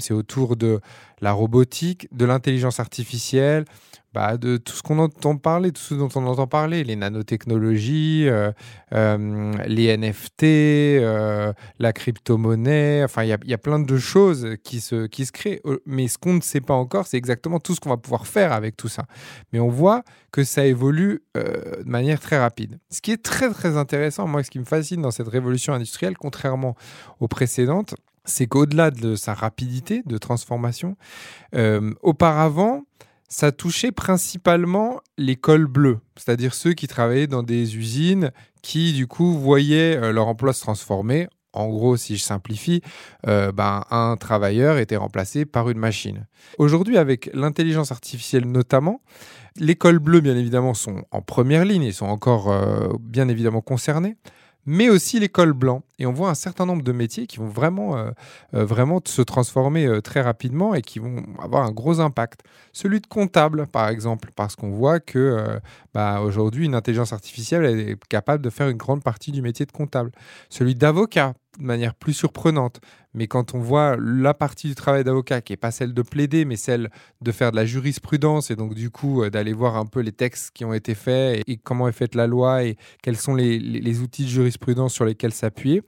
c'est 0.00 0.14
autour 0.14 0.56
de 0.56 0.80
la 1.20 1.32
robotique, 1.32 2.08
de 2.12 2.24
l'intelligence 2.24 2.80
artificielle, 2.80 3.64
bah, 4.12 4.36
de 4.36 4.56
tout 4.56 4.72
ce 4.72 4.82
qu'on 4.82 4.98
entend 4.98 5.36
parler, 5.36 5.70
tout 5.70 5.80
ce 5.80 5.94
dont 5.94 6.08
on 6.16 6.26
entend 6.26 6.48
parler, 6.48 6.82
les 6.82 6.96
nanotechnologies, 6.96 8.24
euh, 8.26 8.50
euh, 8.92 9.52
les 9.68 9.96
NFT, 9.96 10.42
euh, 10.42 11.52
la 11.78 11.92
crypto-monnaie, 11.92 13.04
enfin, 13.04 13.22
il 13.22 13.28
y, 13.28 13.54
a 13.54 13.58
plein 13.58 13.78
de 13.78 13.98
choses 13.98 14.56
qui 14.64 14.80
se, 14.80 15.06
qui 15.06 15.26
se 15.26 15.32
créent. 15.32 15.62
Mais 15.86 16.08
ce 16.08 16.18
qu'on 16.18 16.34
ne 16.34 16.40
sait 16.40 16.60
pas 16.60 16.74
encore, 16.74 17.06
c'est 17.06 17.18
exactement 17.18 17.60
tout 17.60 17.76
ce 17.76 17.80
qu'on 17.80 17.90
va 17.90 17.98
pouvoir 17.98 18.26
faire 18.26 18.52
avec 18.52 18.76
tout 18.76 18.88
ça. 18.88 19.04
Mais 19.52 19.60
on 19.60 19.68
voit 19.68 20.02
que 20.32 20.42
ça 20.42 20.66
évolue 20.66 21.22
de 21.36 21.84
manière 21.84 22.18
très 22.18 22.38
rapide. 22.38 22.80
Ce 22.90 23.00
qui 23.00 23.12
est 23.12 23.22
très, 23.22 23.50
très 23.50 23.76
intéressant, 23.76 24.26
moi, 24.26 24.42
ce 24.42 24.50
qui 24.50 24.58
me 24.58 24.64
fascine 24.64 25.02
dans 25.02 25.10
cette 25.12 25.28
révolution 25.28 25.72
industrielle, 25.72 26.16
contrairement 26.16 26.74
aux 27.20 27.28
précédentes, 27.28 27.94
c'est 28.30 28.46
qu'au-delà 28.46 28.90
de 28.90 29.16
sa 29.16 29.34
rapidité 29.34 30.02
de 30.06 30.18
transformation, 30.18 30.96
euh, 31.54 31.92
auparavant, 32.02 32.84
ça 33.28 33.52
touchait 33.52 33.92
principalement 33.92 35.00
les 35.18 35.36
cols 35.36 35.66
bleus, 35.66 35.98
c'est-à-dire 36.16 36.54
ceux 36.54 36.72
qui 36.72 36.88
travaillaient 36.88 37.26
dans 37.26 37.42
des 37.42 37.76
usines 37.76 38.32
qui, 38.62 38.92
du 38.92 39.06
coup, 39.06 39.38
voyaient 39.38 39.96
euh, 39.96 40.12
leur 40.12 40.26
emploi 40.26 40.52
se 40.52 40.60
transformer. 40.60 41.28
En 41.52 41.68
gros, 41.68 41.96
si 41.96 42.16
je 42.16 42.22
simplifie, 42.22 42.80
euh, 43.26 43.50
ben, 43.50 43.84
un 43.90 44.16
travailleur 44.16 44.78
était 44.78 44.96
remplacé 44.96 45.44
par 45.44 45.68
une 45.68 45.78
machine. 45.78 46.26
Aujourd'hui, 46.58 46.96
avec 46.96 47.28
l'intelligence 47.34 47.90
artificielle 47.90 48.44
notamment, 48.46 49.00
les 49.56 49.74
cols 49.74 49.98
bleus, 49.98 50.20
bien 50.20 50.36
évidemment, 50.36 50.74
sont 50.74 51.02
en 51.10 51.22
première 51.22 51.64
ligne 51.64 51.82
et 51.82 51.92
sont 51.92 52.06
encore 52.06 52.54
bien 53.00 53.28
évidemment 53.28 53.62
concernés 53.62 54.16
mais 54.66 54.88
aussi 54.88 55.18
les 55.20 55.28
cols 55.28 55.52
blancs. 55.52 55.82
Et 55.98 56.06
on 56.06 56.12
voit 56.12 56.30
un 56.30 56.34
certain 56.34 56.66
nombre 56.66 56.82
de 56.82 56.92
métiers 56.92 57.26
qui 57.26 57.38
vont 57.38 57.48
vraiment, 57.48 57.96
euh, 57.96 58.10
euh, 58.54 58.64
vraiment 58.64 59.00
se 59.04 59.22
transformer 59.22 59.86
euh, 59.86 60.00
très 60.00 60.20
rapidement 60.20 60.74
et 60.74 60.82
qui 60.82 60.98
vont 60.98 61.22
avoir 61.42 61.64
un 61.64 61.72
gros 61.72 62.00
impact. 62.00 62.42
Celui 62.72 63.00
de 63.00 63.06
comptable, 63.06 63.66
par 63.66 63.88
exemple, 63.88 64.30
parce 64.34 64.56
qu'on 64.56 64.70
voit 64.70 65.00
que 65.00 65.60
bah, 65.92 66.20
aujourd'hui, 66.20 66.66
une 66.66 66.74
intelligence 66.74 67.12
artificielle 67.12 67.64
est 67.64 68.04
capable 68.04 68.42
de 68.42 68.50
faire 68.50 68.68
une 68.68 68.76
grande 68.76 69.02
partie 69.02 69.32
du 69.32 69.42
métier 69.42 69.66
de 69.66 69.72
comptable. 69.72 70.12
Celui 70.48 70.74
d'avocat, 70.74 71.34
de 71.58 71.64
manière 71.64 71.94
plus 71.94 72.12
surprenante. 72.12 72.80
Mais 73.12 73.26
quand 73.26 73.54
on 73.54 73.58
voit 73.58 73.96
la 73.98 74.34
partie 74.34 74.68
du 74.68 74.74
travail 74.74 75.02
d'avocat, 75.02 75.40
qui 75.40 75.52
n'est 75.52 75.56
pas 75.56 75.70
celle 75.70 75.92
de 75.94 76.02
plaider, 76.02 76.44
mais 76.44 76.56
celle 76.56 76.90
de 77.20 77.32
faire 77.32 77.50
de 77.50 77.56
la 77.56 77.66
jurisprudence, 77.66 78.50
et 78.50 78.56
donc 78.56 78.74
du 78.74 78.90
coup 78.90 79.28
d'aller 79.28 79.52
voir 79.52 79.76
un 79.76 79.86
peu 79.86 80.00
les 80.00 80.12
textes 80.12 80.52
qui 80.54 80.64
ont 80.64 80.72
été 80.72 80.94
faits 80.94 81.42
et, 81.46 81.56
comment 81.56 81.88
est 81.88 81.92
faite 81.92 82.14
la 82.14 82.26
loi 82.26 82.64
et 82.64 82.76
quels 83.02 83.16
sont 83.16 83.34
les, 83.34 83.58
les 83.58 84.00
outils 84.00 84.24
de 84.24 84.28
jurisprudence 84.28 84.94
sur 84.94 85.04
lesquels 85.04 85.32
s'appuyer, 85.32 85.82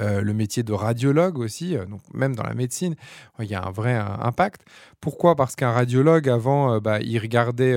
euh, 0.00 0.22
le 0.22 0.32
métier 0.32 0.62
de 0.62 0.72
radiologue 0.72 1.38
aussi, 1.38 1.76
euh, 1.76 1.84
donc 1.84 2.00
même 2.14 2.34
dans 2.34 2.42
la 2.42 2.54
médecine, 2.54 2.94
il 3.38 3.46
y 3.46 3.54
a 3.54 3.62
un 3.62 3.70
vrai 3.70 3.94
impact. 3.94 4.62
Pourquoi? 5.00 5.36
Parce 5.36 5.56
qu'un 5.56 5.72
radiologue, 5.72 6.28
avant, 6.28 6.74
euh, 6.74 6.80
bah, 6.80 7.00
il 7.00 7.18
regardait, 7.18 7.76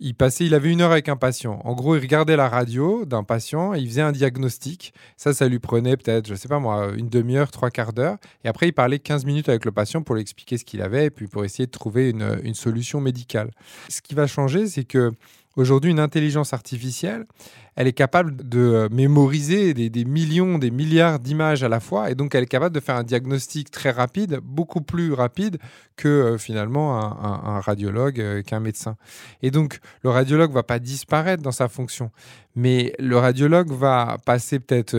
il 0.00 0.14
passait, 0.14 0.46
il 0.46 0.54
avait 0.54 0.70
une 0.70 0.80
heure 0.80 0.92
avec 0.92 1.08
un 1.08 1.16
patient. 1.16 1.60
En 1.64 1.74
gros, 1.74 1.96
il 1.96 2.00
regardait 2.00 2.36
la 2.36 2.48
radio 2.48 3.04
d'un 3.04 3.24
patient, 3.24 3.74
il 3.74 3.88
faisait 3.88 4.02
un 4.02 4.12
diagnostic. 4.12 4.92
Ça, 5.16 5.32
ça 5.34 5.48
lui 5.48 5.58
prenait 5.58 5.96
peut-être, 5.96 6.28
je 6.28 6.34
sais 6.34 6.48
pas 6.48 6.58
moi, 6.58 6.92
une 6.96 7.08
demi-heure, 7.08 7.50
trois 7.50 7.70
quarts 7.70 7.92
d'heure. 7.92 8.16
Et 8.44 8.48
après, 8.48 8.68
il 8.68 8.72
parlait 8.72 8.98
15 8.98 9.24
minutes 9.24 9.48
avec 9.48 9.64
le 9.64 9.72
patient 9.72 10.02
pour 10.02 10.14
lui 10.14 10.22
expliquer 10.22 10.58
ce 10.58 10.64
qu'il 10.64 10.82
avait 10.82 11.06
et 11.06 11.10
puis 11.10 11.26
pour 11.26 11.44
essayer 11.44 11.66
de 11.66 11.70
trouver 11.70 12.10
une 12.10 12.54
solution 12.54 13.00
médicale. 13.00 13.50
Ce 13.88 14.00
qui 14.00 14.14
va 14.14 14.26
changer, 14.26 14.66
c'est 14.66 14.84
que 14.84 15.12
Aujourd'hui, 15.58 15.90
une 15.90 15.98
intelligence 15.98 16.52
artificielle, 16.52 17.26
elle 17.74 17.88
est 17.88 17.92
capable 17.92 18.48
de 18.48 18.60
euh, 18.60 18.88
mémoriser 18.92 19.74
des, 19.74 20.04
millions, 20.04 20.56
des 20.56 20.70
milliards 20.70 21.18
d'images 21.18 21.64
à 21.64 21.68
la 21.68 21.80
fois, 21.80 22.12
et 22.12 22.14
donc 22.14 22.36
elle 22.36 22.44
est 22.44 22.46
capable 22.46 22.72
de 22.72 22.78
faire 22.78 22.94
un 22.94 23.02
diagnostic 23.02 23.68
très 23.72 23.90
rapide, 23.90 24.38
beaucoup 24.40 24.82
plus 24.82 25.12
rapide 25.12 25.58
que 25.96 26.06
euh, 26.06 26.38
finalement 26.38 26.96
un, 26.96 27.58
radiologue, 27.58 28.20
euh, 28.20 28.42
qu'un 28.42 28.60
médecin. 28.60 28.94
Et 29.42 29.50
donc 29.50 29.80
le 30.04 30.10
radiologue 30.10 30.52
va 30.52 30.62
pas 30.62 30.78
disparaître 30.78 31.42
dans 31.42 31.50
sa 31.50 31.66
fonction, 31.66 32.12
mais 32.54 32.92
le 33.00 33.16
radiologue 33.16 33.72
va 33.72 34.18
passer 34.24 34.60
peut-être 34.60 34.94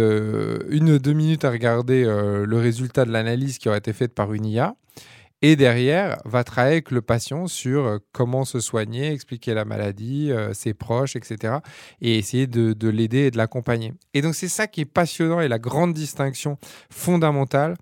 une 0.69 0.89
ou 0.89 0.99
deux 0.99 1.13
minutes 1.13 1.45
à 1.45 1.51
regarder 1.51 2.03
le 2.03 2.57
résultat 2.57 3.05
de 3.05 3.11
l'analyse 3.11 3.59
qui 3.59 3.69
aurait 3.69 3.77
été 3.77 3.93
faite 3.93 4.13
par 4.13 4.33
une 4.33 4.45
IA 4.45 4.75
et 5.41 5.55
derrière 5.55 6.17
va 6.25 6.43
travailler 6.43 6.75
avec 6.75 6.91
le 6.91 7.01
patient 7.01 7.47
sur 7.47 7.85
euh, 7.85 7.97
comment 8.11 8.45
se 8.45 8.59
soigner, 8.59 9.11
expliquer 9.11 9.53
la 9.53 9.65
maladie, 9.65 10.31
euh, 10.31 10.53
ses 10.53 10.73
proches, 10.73 11.15
etc. 11.15 11.55
Et 12.01 12.17
essayer 12.17 12.47
de, 12.47 12.89
l'aider 12.89 13.27
et 13.27 13.31
de 13.31 13.37
l'accompagner. 13.37 13.93
Et 14.13 14.21
donc 14.21 14.35
c'est 14.35 14.49
ça 14.49 14.67
qui 14.67 14.81
est 14.81 14.85
passionnant 14.85 15.39
et 15.39 15.47
la 15.47 15.59
grande 15.59 15.93
distinction 15.93 16.57
fondamentale, 16.89 17.75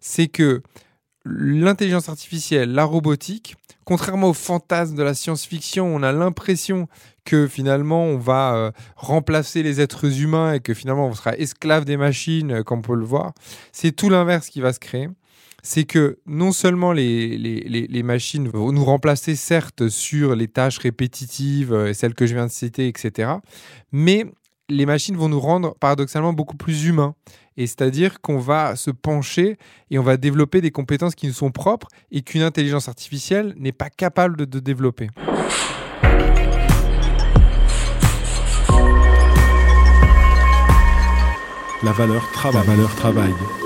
c'est 0.00 0.28
que 0.28 0.62
l'intelligence 1.24 2.08
artificielle, 2.08 2.72
la 2.72 2.84
robotique, 2.84 3.56
contrairement 3.84 4.30
au 4.30 4.34
fantasme 4.34 4.94
de 4.96 5.02
la 5.02 5.14
science-fiction, 5.14 5.86
on 5.86 6.02
a 6.02 6.12
l'impression 6.12 6.88
que 7.24 7.46
finalement 7.46 8.04
on 8.04 8.18
va 8.18 8.54
euh, 8.54 8.70
remplacer 8.96 9.62
les 9.62 9.80
êtres 9.80 10.20
humains 10.20 10.54
et 10.54 10.60
que 10.60 10.74
finalement 10.74 11.06
on 11.06 11.14
sera 11.14 11.34
esclave 11.36 11.84
des 11.84 11.96
machines, 11.96 12.64
comme 12.64 12.80
on 12.80 12.82
peut 12.82 12.96
le 12.96 13.04
voir. 13.04 13.32
C'est 13.72 13.92
tout 13.92 14.10
l'inverse 14.10 14.48
qui 14.48 14.60
va 14.60 14.72
se 14.72 14.80
créer 14.80 15.08
c'est 15.64 15.84
que 15.84 16.18
non 16.26 16.52
seulement 16.52 16.92
les, 16.92 17.38
les, 17.38 18.02
machines 18.02 18.48
vont 18.48 18.70
nous 18.70 18.84
remplacer, 18.84 19.34
certes, 19.34 19.88
sur 19.88 20.36
les 20.36 20.46
tâches 20.46 20.76
répétitives, 20.76 21.72
euh, 21.72 21.94
celles 21.94 22.14
que 22.14 22.26
je 22.26 22.34
viens 22.34 22.46
de 22.46 22.50
citer, 22.50 22.86
etc., 22.86 23.32
mais 23.90 24.26
les 24.68 24.84
machines 24.84 25.16
vont 25.16 25.30
nous 25.30 25.40
rendre 25.40 25.74
paradoxalement 25.74 26.34
beaucoup 26.34 26.56
plus 26.56 26.84
humains. 26.84 27.14
Et 27.56 27.66
c'est-à-dire 27.66 28.20
qu'on 28.20 28.38
va 28.38 28.76
se 28.76 28.90
pencher 28.90 29.56
et 29.90 29.98
on 29.98 30.02
va 30.02 30.18
développer 30.18 30.60
des 30.60 30.70
compétences 30.70 31.14
qui 31.14 31.28
nous 31.28 31.32
sont 31.32 31.50
propres 31.50 31.88
et 32.10 32.20
qu'une 32.20 32.42
intelligence 32.42 32.88
artificielle 32.88 33.54
n'est 33.56 33.72
pas 33.72 33.88
capable 33.88 34.46
de, 34.46 34.60
développer. 34.60 35.08
La 41.82 41.92
valeur 41.92 42.30
travail. 42.32 42.66
La 42.66 42.74
valeur 42.74 42.94
travail. 42.96 43.63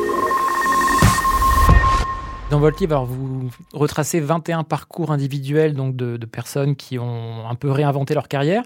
Dans 2.50 2.60
votre 2.60 2.80
livre, 2.80 3.04
vous 3.04 3.50
retracez 3.74 4.20
21 4.20 4.64
parcours 4.64 5.12
individuels 5.12 5.74
donc 5.74 5.94
de, 5.96 6.16
personnes 6.24 6.76
qui 6.76 6.98
ont 6.98 7.46
un 7.46 7.54
peu 7.54 7.70
réinventé 7.70 8.14
leur 8.14 8.26
carrière 8.26 8.62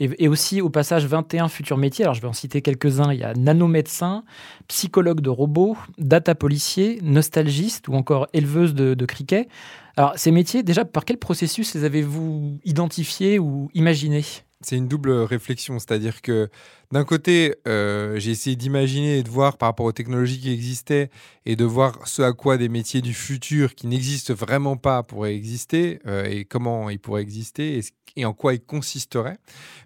et, 0.00 0.26
aussi 0.26 0.60
au 0.60 0.68
passage 0.68 1.06
21 1.06 1.46
futurs 1.48 1.76
métiers. 1.76 2.04
Alors 2.04 2.14
je 2.14 2.22
vais 2.22 2.26
en 2.26 2.32
citer 2.32 2.60
quelques-uns. 2.60 3.12
Il 3.12 3.20
y 3.20 3.22
a 3.22 3.32
nanomédecin, 3.34 4.24
psychologue 4.66 5.20
de 5.20 5.30
robots, 5.30 5.76
data 5.96 6.34
policier, 6.34 6.98
nostalgiste 7.02 7.86
ou 7.86 7.94
encore 7.94 8.26
éleveuse 8.32 8.74
de, 8.74 8.94
de 8.94 9.06
cricket. 9.06 9.48
Alors 9.96 10.14
ces 10.16 10.32
métiers, 10.32 10.64
déjà 10.64 10.84
par 10.84 11.04
quel 11.04 11.16
processus 11.16 11.74
les 11.74 11.84
avez-vous 11.84 12.58
identifiés 12.64 13.38
ou 13.38 13.70
imaginés? 13.74 14.24
C'est 14.62 14.76
une 14.76 14.88
double 14.88 15.10
réflexion, 15.10 15.78
c'est-à-dire 15.78 16.20
que 16.20 16.50
d'un 16.92 17.04
côté, 17.04 17.54
euh, 17.66 18.18
j'ai 18.18 18.32
essayé 18.32 18.56
d'imaginer 18.56 19.18
et 19.18 19.22
de 19.22 19.30
voir 19.30 19.56
par 19.56 19.68
rapport 19.68 19.86
aux 19.86 19.92
technologies 19.92 20.40
qui 20.40 20.52
existaient 20.52 21.10
et 21.46 21.56
de 21.56 21.64
voir 21.64 22.06
ce 22.06 22.20
à 22.20 22.32
quoi 22.32 22.58
des 22.58 22.68
métiers 22.68 23.00
du 23.00 23.14
futur 23.14 23.74
qui 23.74 23.86
n'existent 23.86 24.34
vraiment 24.34 24.76
pas 24.76 25.02
pourraient 25.02 25.34
exister 25.34 26.00
euh, 26.06 26.24
et 26.24 26.44
comment 26.44 26.90
ils 26.90 26.98
pourraient 26.98 27.22
exister 27.22 27.78
et, 27.78 27.82
et, 28.16 28.24
en 28.26 28.34
quoi 28.34 28.52
ils 28.52 28.60
consisteraient. 28.60 29.38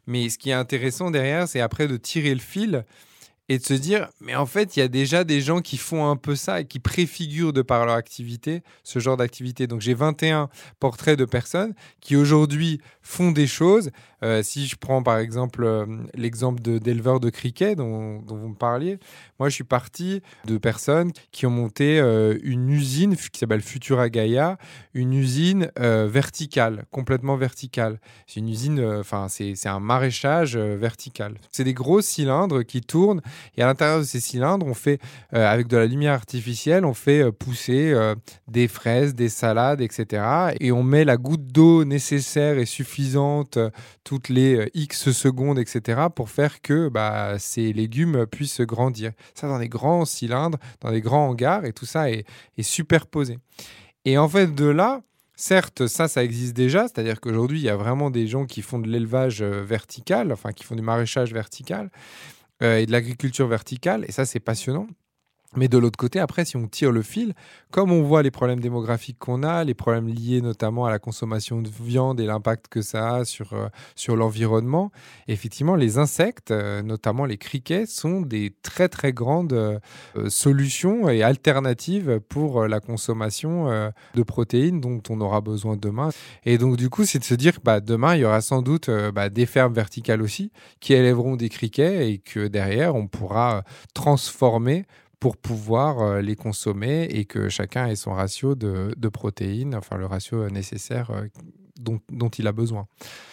Mais 0.07 0.29
ce 0.29 0.39
qui 0.39 0.51
est 0.51 0.55
intéressant 0.55 1.11
derrière, 1.11 1.47
c'est 1.47 1.61
après 1.61 1.87
de 1.87 1.97
tirer 1.97 2.35
le 2.35 2.41
fil 2.41 2.85
et 3.49 3.59
de 3.59 3.63
se 3.63 3.75
dire, 3.75 4.09
mais 4.21 4.35
en 4.35 4.47
fait, 4.47 4.77
il 4.77 4.81
y 4.81 4.83
a 4.83 4.89
déjà 4.89 5.23
des 5.23 5.41
gens 5.41 5.61
qui 5.61 5.77
font 5.77 6.09
un 6.09 6.17
peu 6.17 6.35
ça 6.35 6.61
et 6.61 6.65
qui 6.65 6.79
préfigurent 6.79 7.53
de 7.53 7.61
par 7.61 7.85
leur 7.85 7.95
activité 7.95 8.63
ce 8.85 8.99
genre 8.99 9.19
d'activité. 9.19 9.67
Donc 9.67 9.83
j'ai 9.83 9.93
21 9.93 10.49
portraits 10.81 11.19
de 11.19 11.27
personnes 11.27 11.75
qui 12.01 12.17
aujourd'hui 12.17 12.81
font 13.03 13.33
des 13.33 13.47
choses. 13.47 13.91
Euh, 14.25 14.43
si 14.43 14.67
je 14.67 14.77
prends 14.77 15.03
par 15.03 15.19
exemple 15.19 15.65
euh, 15.65 15.85
l'exemple 16.15 16.63
d'éleveurs 16.63 17.21
de, 17.21 17.29
cricket 17.29 17.77
dont, 17.77 18.23
vous 18.27 18.49
me 18.49 18.55
parliez, 18.55 18.99
moi 19.39 19.51
je 19.51 19.55
suis 19.55 19.65
parti 19.65 20.23
de 20.47 20.57
personnes 20.57 21.13
qui 21.31 21.47
ont 21.47 21.51
monté 21.51 22.01
euh, 22.01 22.39
une 22.43 22.71
usine 22.71 23.17
qui 23.17 23.39
s'appelle 23.39 23.61
Futura 23.61 24.09
Gaia, 24.09 24.57
une 24.95 25.13
usine 25.13 25.71
verticale, 25.77 26.85
complètement 26.91 27.37
verticale. 27.37 27.99
C'est 28.27 28.41
une 28.41 28.49
usine, 28.49 28.83
enfin 29.01 29.27
c'est 29.29 29.67
un 29.67 29.81
maraîchage 29.81 30.57
vertical. 30.57 31.35
C'est 31.51 31.65
des 31.65 31.75
gros 31.75 32.01
cylindres 32.01 32.65
qui 32.65 32.81
tournent 32.81 33.21
et 33.57 33.63
à 33.63 33.67
l'intérieur 33.67 33.99
de 33.99 34.05
ces 34.05 34.21
cylindres, 34.21 34.67
on 34.67 34.75
fait, 34.75 35.01
avec 35.33 35.67
de 35.67 35.77
la 35.77 35.87
lumière 35.87 36.13
artificielle, 36.13 36.85
on 36.85 36.95
fait 36.95 37.31
pousser 37.33 37.95
des 38.49 38.69
fraises, 38.69 39.15
des 39.15 39.29
salades, 39.29 39.81
etc. 39.81 40.55
Et 40.61 40.73
on 40.73 40.83
met 40.83 41.05
la 41.05 41.17
goutte 41.17 41.47
d'eau 41.47 41.85
nécessaire 41.85 42.59
et 42.59 42.67
suffisante 42.67 43.59
toutes 44.15 44.29
les 44.29 44.71
X 44.75 45.11
secondes, 45.11 45.59
etc. 45.59 46.03
pour 46.15 46.31
faire 46.31 46.63
que 46.63 46.89
bah, 46.89 47.37
ces 47.39 47.73
légumes 47.73 48.27
puissent 48.27 48.61
grandir. 48.61 49.11
Ça 49.35 49.49
dans 49.49 49.59
des 49.59 49.69
grands 49.69 50.05
cylindres, 50.05 50.59
dans 50.81 50.93
des 50.93 51.01
grands 51.01 51.29
hangars, 51.29 51.65
et 51.65 51.73
tout 51.73 51.87
ça 51.87 52.11
est, 52.11 52.25
superposé. 52.63 53.39
Et 54.05 54.19
en 54.19 54.29
fait, 54.29 54.55
de 54.55 54.67
là, 54.67 55.03
Certes, 55.37 55.89
ça, 55.89 56.07
ça 56.07 56.23
existe 56.23 56.55
déjà, 56.55 56.83
c'est-à-dire 56.83 57.21
qu'aujourd'hui, 57.21 57.59
il 57.59 57.65
y 57.65 57.69
a 57.69 57.75
vraiment 57.75 58.09
des 58.09 58.29
gens 58.29 58.47
qui 58.47 58.63
font 58.63 58.79
de 58.79 58.89
l'élevage 58.89 59.43
vertical, 59.43 60.31
enfin 60.31 60.53
qui 60.53 60.63
font 60.63 60.77
du 60.77 60.83
maraîchage 60.83 61.33
vertical, 61.33 61.91
euh, 62.63 62.79
et 62.79 62.87
de 62.87 62.93
l'agriculture 62.93 63.49
verticale, 63.49 64.05
et 64.07 64.13
ça 64.13 64.27
c'est 64.27 64.39
passionnant. 64.39 64.87
Mais 65.57 65.69
de 65.69 65.79
l'autre 65.79 65.97
côté, 65.97 66.19
après, 66.19 66.45
si 66.45 66.57
on 66.57 66.67
tire 66.67 66.91
le 66.91 67.03
fil, 67.03 67.35
comme 67.71 67.93
on 67.93 68.03
voit 68.03 68.23
les 68.23 68.31
problèmes 68.31 68.61
démographiques 68.61 69.19
qu'on 69.19 69.43
a, 69.43 69.65
les 69.65 69.75
problèmes 69.75 70.09
liés 70.09 70.41
notamment 70.41 70.85
à 70.85 70.91
la 70.91 70.99
consommation 70.99 71.63
de 71.63 71.69
viande 71.69 72.21
et 72.21 72.27
l'impact 72.27 72.69
que 72.69 72.83
ça 72.83 73.17
a 73.17 73.25
sur, 73.25 73.53
euh, 73.53 73.69
sur 73.95 74.17
l'environnement, 74.17 74.91
effectivement, 75.29 75.77
les 75.77 75.99
insectes, 75.99 76.51
euh, 76.51 76.83
notamment 76.83 77.25
les 77.25 77.39
criquets, 77.39 77.87
sont 77.87 78.21
des 78.21 78.55
très 78.63 78.89
très 78.89 79.13
grandes 79.13 79.53
euh, 79.53 79.79
solutions 80.29 81.09
et 81.09 81.23
alternatives 81.23 82.21
pour 82.29 82.67
la 82.67 82.81
consommation 82.81 83.93
de 84.15 84.23
protéines 84.23 84.81
dont 84.81 85.03
on 85.09 85.21
aura 85.21 85.41
besoin 85.41 85.77
demain. 85.77 86.11
Et 86.45 86.59
donc, 86.59 86.77
du 86.77 86.91
coup, 86.91 87.05
c'est 87.05 87.19
de 87.19 87.25
se 87.25 87.35
dire 87.35 87.59
bah, 87.63 87.81
demain, 87.81 88.15
il 88.15 88.21
y 88.21 88.25
aura 88.25 88.41
sans 88.41 88.63
doute 88.63 88.91
bah, 89.13 89.29
des 89.29 89.47
fermes 89.47 89.73
verticales 89.73 90.23
aussi 90.23 90.51
qui 90.81 90.93
élèveront 90.93 91.37
des 91.37 91.49
criquets 91.49 92.11
et 92.11 92.19
que 92.19 92.47
derrière, 92.47 92.95
on 92.95 93.07
pourra 93.07 93.65
transformer 93.95 94.87
pour 95.25 95.39
pouvoir 95.39 96.03
euh, 96.03 96.21
les 96.21 96.37
consommer 96.37 97.05
et 97.05 97.25
que 97.25 97.49
chacun 97.49 97.87
ait 97.87 97.97
son 97.97 98.13
ratio 98.13 98.55
de, 98.55 99.09
protéines, 99.09 99.75
enfin 99.75 99.97
le 99.97 100.05
ratio 100.05 100.51
nécessaire 100.51 101.11
euh, 101.13 101.29
dont, 101.81 102.29
il 102.29 102.47
a 102.47 102.53
besoin. 102.53 102.87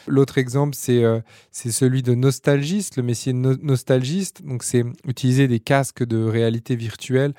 L'autre 0.07 0.37
exemple, 0.37 0.73
c'est 0.73 1.03
euh, 1.03 1.19
celui 1.51 2.01
de 2.01 2.15
nostalgiste, 2.15 2.95
le 2.95 3.03
métier 3.03 3.33
nostalgiste. 3.33 4.41
Donc, 4.41 4.63
c'est 4.63 4.85
utiliser 5.05 5.49
des 5.49 5.59
casques 5.59 6.05
de 6.05 6.23
réalité 6.23 6.77
virtuelle 6.77 7.33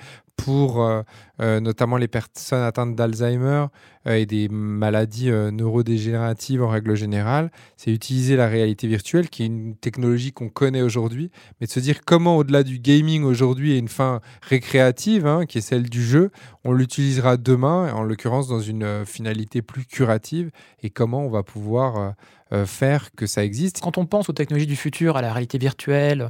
pour 0.44 0.82
euh, 0.82 1.02
euh, 1.40 1.60
notamment 1.60 1.96
les 1.96 2.08
personnes 2.08 2.62
atteintes 2.62 2.96
d'Alzheimer 2.96 3.66
euh, 4.06 4.14
et 4.14 4.26
des 4.26 4.48
maladies 4.48 5.30
neurodégénératives 5.30 6.62
en 6.62 6.68
règle 6.68 6.96
générale, 6.96 7.50
c'est 7.76 7.92
utiliser 7.92 8.36
la 8.36 8.48
réalité 8.48 8.88
virtuelle, 8.88 9.28
qui 9.28 9.44
est 9.44 9.46
une 9.46 9.76
technologie 9.76 10.32
qu'on 10.32 10.48
connaît 10.48 10.82
aujourd'hui, 10.82 11.30
mais 11.60 11.66
de 11.66 11.72
se 11.72 11.80
dire 11.80 12.04
comment 12.04 12.36
au-delà 12.36 12.64
du 12.64 12.80
gaming 12.80 13.22
aujourd'hui 13.22 13.72
et 13.72 13.78
une 13.78 13.88
fin 13.88 14.20
récréative, 14.42 15.26
hein, 15.26 15.46
qui 15.46 15.58
est 15.58 15.62
celle 15.62 15.88
du 15.88 16.02
jeu, 16.02 16.30
on 16.64 16.72
l'utilisera 16.72 17.36
demain, 17.36 17.92
en 17.92 18.02
l'occurrence 18.02 18.48
dans 18.48 18.60
une 18.60 19.04
finalité 19.06 19.62
plus 19.62 19.84
curative, 19.84 20.50
et 20.82 20.90
comment 20.90 21.24
on 21.24 21.30
va 21.30 21.42
pouvoir 21.42 22.14
faire 22.66 23.10
que 23.16 23.26
ça 23.26 23.44
existe. 23.44 23.80
Quand 23.80 23.98
on 23.98 24.06
pense 24.06 24.28
aux 24.28 24.32
technologies 24.32 24.66
du 24.66 24.76
futur, 24.76 25.16
à 25.16 25.22
la 25.22 25.32
réalité 25.32 25.58
virtuelle, 25.58 26.28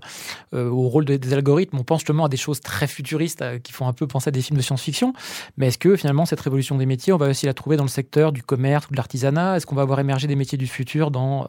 euh, 0.54 0.68
au 0.68 0.88
rôle 0.88 1.04
des 1.04 1.32
algorithmes, 1.32 1.78
on 1.78 1.84
pense 1.84 2.00
justement 2.00 2.26
à 2.26 2.28
des 2.28 2.36
choses 2.36 2.60
très 2.60 2.86
futuristes 2.86 3.42
euh, 3.42 3.58
qui 3.58 3.72
font 3.72 3.88
un 3.88 3.92
peu 3.92 4.06
penser 4.06 4.28
à 4.28 4.30
des 4.30 4.42
films 4.42 4.56
de 4.56 4.62
science-fiction. 4.62 5.12
Mais 5.56 5.68
est-ce 5.68 5.78
que 5.78 5.96
finalement 5.96 6.26
cette 6.26 6.40
révolution 6.40 6.76
des 6.78 6.86
métiers, 6.86 7.12
on 7.12 7.16
va 7.16 7.28
aussi 7.28 7.46
la 7.46 7.54
trouver 7.54 7.76
dans 7.76 7.84
le 7.84 7.88
secteur 7.88 8.32
du 8.32 8.42
commerce 8.42 8.86
ou 8.88 8.92
de 8.92 8.96
l'artisanat? 8.96 9.56
Est-ce 9.56 9.66
qu'on 9.66 9.74
va 9.74 9.84
voir 9.84 10.00
émerger 10.00 10.26
des 10.26 10.36
métiers 10.36 10.58
du 10.58 10.66
futur 10.66 11.10
dans 11.10 11.46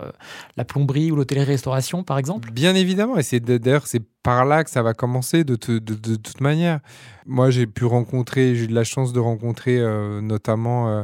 la 0.58 0.66
plomberie 0.66 1.12
ou 1.12 1.16
l'hôtellerie-restauration, 1.16 2.04
par 2.04 2.18
exemple? 2.18 2.52
Bien 2.52 2.76
évidemment, 2.76 3.18
et 3.18 3.24
c'est 3.24 3.40
d'ailleurs 3.40 3.88
c'est 3.88 4.02
par 4.24 4.46
là 4.46 4.64
que 4.64 4.70
ça 4.70 4.82
va 4.82 4.94
commencer 4.94 5.44
de, 5.44 5.56
de, 5.56 6.16
toute 6.16 6.42
manière. 6.42 6.80
Moi, 7.26 7.50
j'ai 7.50 7.68
pu 7.68 7.86
rencontrer, 7.86 8.56
j'ai 8.56 8.66
eu 8.66 8.68
de 8.68 8.76
la 8.76 8.84
chance 8.84 9.14
de 9.14 9.20
rencontrer 9.20 9.80
notamment 10.22 10.90
euh, 10.90 11.04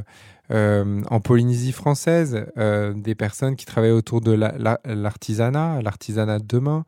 en 0.52 1.20
Polynésie 1.20 1.72
française, 1.72 2.46
euh, 2.58 2.94
des 2.94 3.14
personnes 3.14 3.56
qui 3.56 3.66
travaillent 3.66 3.92
autour 3.92 4.22
de 4.22 4.32
l'artisanat, 4.32 5.82
l'artisanat 5.82 6.40
de 6.40 6.46
demain. 6.46 6.86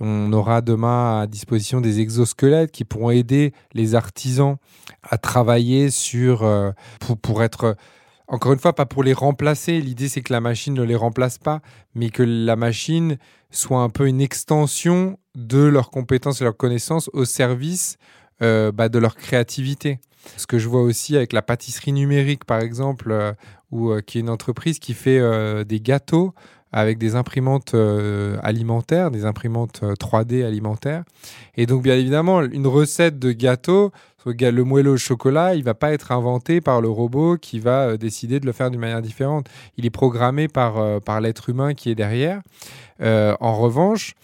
On 0.00 0.32
aura 0.32 0.60
demain 0.60 1.22
à 1.22 1.26
disposition 1.26 1.80
des 1.80 2.00
exosquelettes 2.00 2.70
qui 2.70 2.84
pourront 2.84 3.10
aider 3.10 3.52
les 3.72 3.94
artisans 3.94 4.56
à 5.02 5.18
travailler 5.18 5.90
sur 5.90 6.42
euh, 6.42 6.70
pour, 7.22 7.42
être 7.42 7.76
encore 8.28 8.52
une 8.52 8.58
fois 8.58 8.74
pas 8.74 8.86
pour 8.86 9.02
les 9.02 9.14
remplacer. 9.14 9.80
L'idée 9.80 10.08
c'est 10.08 10.20
que 10.20 10.32
la 10.32 10.40
machine 10.40 10.74
ne 10.74 10.82
les 10.82 10.94
remplace 10.94 11.38
pas, 11.38 11.60
mais 11.94 12.10
que 12.10 12.22
la 12.22 12.56
machine 12.56 13.16
soit 13.50 13.80
un 13.80 13.88
peu 13.88 14.06
une 14.06 14.20
extension 14.20 15.18
de 15.34 15.64
leurs 15.64 15.90
compétences 15.90 16.40
et 16.42 16.44
leurs 16.44 16.56
connaissances 16.56 17.08
au 17.12 17.24
service 17.24 17.96
bah, 18.40 18.88
de 18.88 18.98
leur 18.98 19.16
créativité. 19.16 20.00
Ce 20.36 20.46
que 20.46 20.58
je 20.58 20.68
vois 20.68 20.82
aussi 20.82 21.16
avec 21.16 21.32
la 21.32 21.42
pâtisserie 21.42 21.92
numérique, 21.92 22.44
par 22.44 22.60
exemple, 22.60 23.10
euh, 23.10 23.32
euh, 23.72 24.00
qui 24.00 24.18
est 24.18 24.20
une 24.20 24.30
entreprise 24.30 24.78
qui 24.78 24.94
fait 24.94 25.18
euh, 25.18 25.64
des 25.64 25.80
gâteaux 25.80 26.34
avec 26.70 26.98
des 26.98 27.14
imprimantes 27.14 27.74
alimentaires, 28.42 29.10
des 29.10 29.24
imprimantes 29.24 29.80
3D 29.82 30.44
alimentaires. 30.44 31.02
Et 31.56 31.64
donc, 31.64 31.82
bien 31.82 31.94
évidemment, 31.94 32.42
une 32.42 32.66
recette 32.66 33.18
de 33.18 33.32
gâteau, 33.32 33.90
le 34.26 34.62
moelleux 34.64 34.90
au 34.90 34.96
chocolat, 34.98 35.54
il 35.54 35.64
va 35.64 35.72
pas 35.72 35.92
être 35.92 36.12
inventé 36.12 36.60
par 36.60 36.82
le 36.82 36.90
robot 36.90 37.38
qui 37.38 37.58
va 37.58 37.96
décider 37.96 38.38
de 38.38 38.44
le 38.44 38.52
faire 38.52 38.70
d'une 38.70 38.80
manière 38.80 39.00
différente. 39.00 39.48
Il 39.78 39.86
est 39.86 39.90
programmé 39.90 40.46
par, 40.46 41.00
par 41.00 41.22
l'être 41.22 41.48
humain 41.48 41.72
qui 41.72 41.88
est 41.88 41.94
derrière. 41.94 42.42
en 43.00 43.58
revanche, 43.58 44.14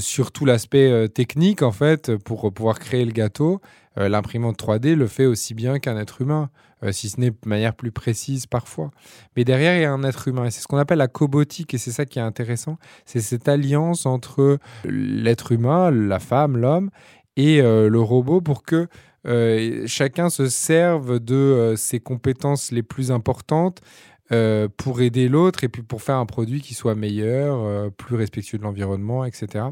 sur 0.00 0.32
tout 0.32 0.44
l'aspect 0.44 1.08
technique, 1.08 1.62
en 1.62 1.72
fait, 1.72 2.16
pour 2.16 2.52
pouvoir 2.52 2.78
créer 2.78 3.04
le 3.04 3.12
gâteau, 3.12 3.60
euh, 3.98 4.08
l'imprimante 4.08 4.58
3D 4.58 4.94
le 4.94 5.06
fait 5.06 5.26
aussi 5.26 5.54
bien 5.54 5.78
qu'un 5.78 5.96
être 5.98 6.22
humain, 6.22 6.50
euh, 6.84 6.92
si 6.92 7.08
ce 7.08 7.20
n'est 7.20 7.30
de 7.30 7.36
manière 7.46 7.74
plus 7.74 7.90
précise 7.90 8.46
parfois. 8.46 8.90
Mais 9.36 9.44
derrière, 9.44 9.76
il 9.76 9.82
y 9.82 9.84
a 9.84 9.92
un 9.92 10.04
être 10.04 10.28
humain. 10.28 10.44
Et 10.44 10.50
c'est 10.50 10.60
ce 10.60 10.68
qu'on 10.68 10.76
appelle 10.76 10.98
la 10.98 11.08
cobotique, 11.08 11.74
et 11.74 11.78
c'est 11.78 11.90
ça 11.90 12.04
qui 12.04 12.18
est 12.18 12.22
intéressant. 12.22 12.78
C'est 13.06 13.20
cette 13.20 13.48
alliance 13.48 14.06
entre 14.06 14.58
l'être 14.84 15.52
humain, 15.52 15.90
la 15.90 16.20
femme, 16.20 16.56
l'homme, 16.56 16.90
et 17.36 17.60
euh, 17.60 17.88
le 17.88 18.00
robot 18.00 18.40
pour 18.40 18.62
que 18.62 18.88
chacun 19.86 20.30
se 20.30 20.48
serve 20.48 21.20
de 21.20 21.74
ses 21.76 22.00
compétences 22.00 22.72
les 22.72 22.82
plus 22.82 23.12
importantes 23.12 23.82
pour 24.76 25.00
aider 25.00 25.28
l'autre 25.28 25.64
et 25.64 25.68
puis 25.68 25.82
pour 25.82 26.02
faire 26.02 26.16
un 26.16 26.26
produit 26.26 26.60
qui 26.60 26.74
soit 26.74 26.94
meilleur, 26.94 27.90
plus 27.92 28.16
respectueux 28.16 28.58
de 28.58 28.62
l'environnement, 28.62 29.24
etc. 29.24 29.68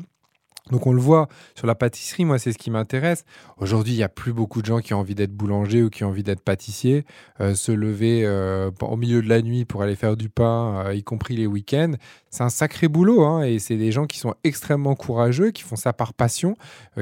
Donc 0.71 0.87
on 0.89 0.93
le 0.93 1.01
voit 1.01 1.29
sur 1.55 1.67
la 1.67 1.77
pâtisserie, 1.77 2.25
moi 2.25 2.39
c'est 2.39 2.53
ce 2.53 2.59
qui 2.59 2.71
m'intéresse. 2.71 3.25
Aujourd'hui, 3.59 3.93
il 3.93 3.97
n'y 3.97 4.03
a 4.03 4.09
plus 4.09 4.33
beaucoup 4.33 4.63
de 4.63 4.67
gens 4.67 4.81
qui 4.81 4.95
ont 4.95 4.99
envie 4.99 5.15
d'être 5.15 5.33
boulanger 5.33 5.85
ou 5.85 5.91
qui 5.91 6.03
ont 6.03 6.09
envie 6.09 6.25
d'être 6.25 6.41
pâtissier, 6.41 7.05
euh, 7.41 7.55
se 7.55 7.71
lever 7.71 8.23
euh, 8.25 8.71
au 8.81 8.97
milieu 8.97 9.23
de 9.23 9.29
la 9.29 9.43
nuit 9.43 9.65
pour 9.65 9.83
aller 9.83 9.95
faire 9.95 10.17
du 10.17 10.29
pain, 10.29 10.87
euh, 10.87 10.95
y 10.95 11.05
compris 11.05 11.37
les 11.37 11.47
week-ends. 11.47 11.93
C'est 12.31 12.43
un 12.43 12.49
sacré 12.49 12.89
boulot 12.89 13.25
hein, 13.25 13.45
et 13.45 13.61
c'est 13.61 13.77
des 13.77 13.93
gens 13.93 14.07
qui 14.07 14.19
sont 14.19 14.35
extrêmement 14.43 14.97
courageux, 14.97 15.53
qui 15.53 15.63
font 15.63 15.77
ça 15.77 15.93
par 15.93 16.13
passion, 16.15 16.57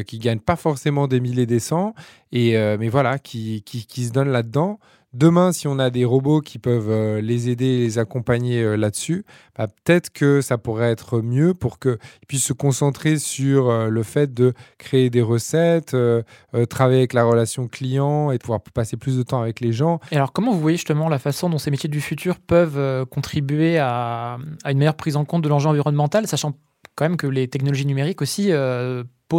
qui 0.06 0.18
gagnent 0.18 0.40
pas 0.40 0.56
forcément 0.56 1.08
des 1.08 1.20
milliers 1.20 1.46
des 1.46 1.58
cents, 1.58 1.94
et, 2.32 2.52
mais 2.78 2.88
voilà, 2.88 3.18
qui, 3.18 3.62
qui, 3.62 3.86
qui 3.86 4.04
se 4.04 4.12
donnent 4.12 4.30
là-dedans. 4.30 4.78
Demain, 5.14 5.52
si 5.52 5.68
on 5.68 5.78
a 5.78 5.90
des 5.90 6.04
robots 6.04 6.40
qui 6.40 6.58
peuvent 6.58 6.90
euh, 6.90 7.20
les 7.20 7.48
aider, 7.48 7.78
les 7.78 7.98
accompagner 7.98 8.64
euh, 8.64 8.76
là-dessus, 8.76 9.24
bah, 9.56 9.68
peut-être 9.68 10.10
que 10.10 10.40
ça 10.40 10.58
pourrait 10.58 10.90
être 10.90 11.20
mieux 11.20 11.54
pour 11.54 11.78
qu'ils 11.78 11.98
puissent 12.26 12.46
se 12.46 12.52
concentrer 12.52 13.18
sur 13.18 13.70
euh, 13.70 13.88
le 13.90 14.02
fait 14.02 14.34
de 14.34 14.54
créer 14.76 15.10
des 15.10 15.22
recettes, 15.22 15.96
travailler 16.68 16.98
avec 16.98 17.12
la 17.12 17.22
relation 17.22 17.68
client 17.68 18.32
et 18.32 18.38
pouvoir 18.38 18.60
passer 18.60 18.96
plus 18.96 19.16
de 19.16 19.22
temps 19.22 19.40
avec 19.40 19.60
les 19.60 19.72
gens. 19.72 20.00
Et 20.10 20.16
alors, 20.16 20.32
comment 20.32 20.52
vous 20.52 20.60
voyez 20.60 20.76
justement 20.76 21.08
la 21.08 21.20
façon 21.20 21.48
dont 21.48 21.58
ces 21.58 21.70
métiers 21.70 21.88
du 21.88 22.00
futur 22.00 22.40
peuvent 22.40 23.06
contribuer 23.06 23.78
à, 23.78 24.38
à, 24.64 24.72
une 24.72 24.78
meilleure 24.78 24.96
prise 24.96 25.14
en 25.14 25.24
compte 25.24 25.42
de 25.42 25.48
l'enjeu 25.48 25.68
environnemental, 25.68 26.26
sachant 26.26 26.54
quand 26.96 27.04
même 27.04 27.16
que 27.16 27.28
les 27.28 27.46
technologies 27.46 27.86
numériques 27.86 28.20
aussi 28.20 28.50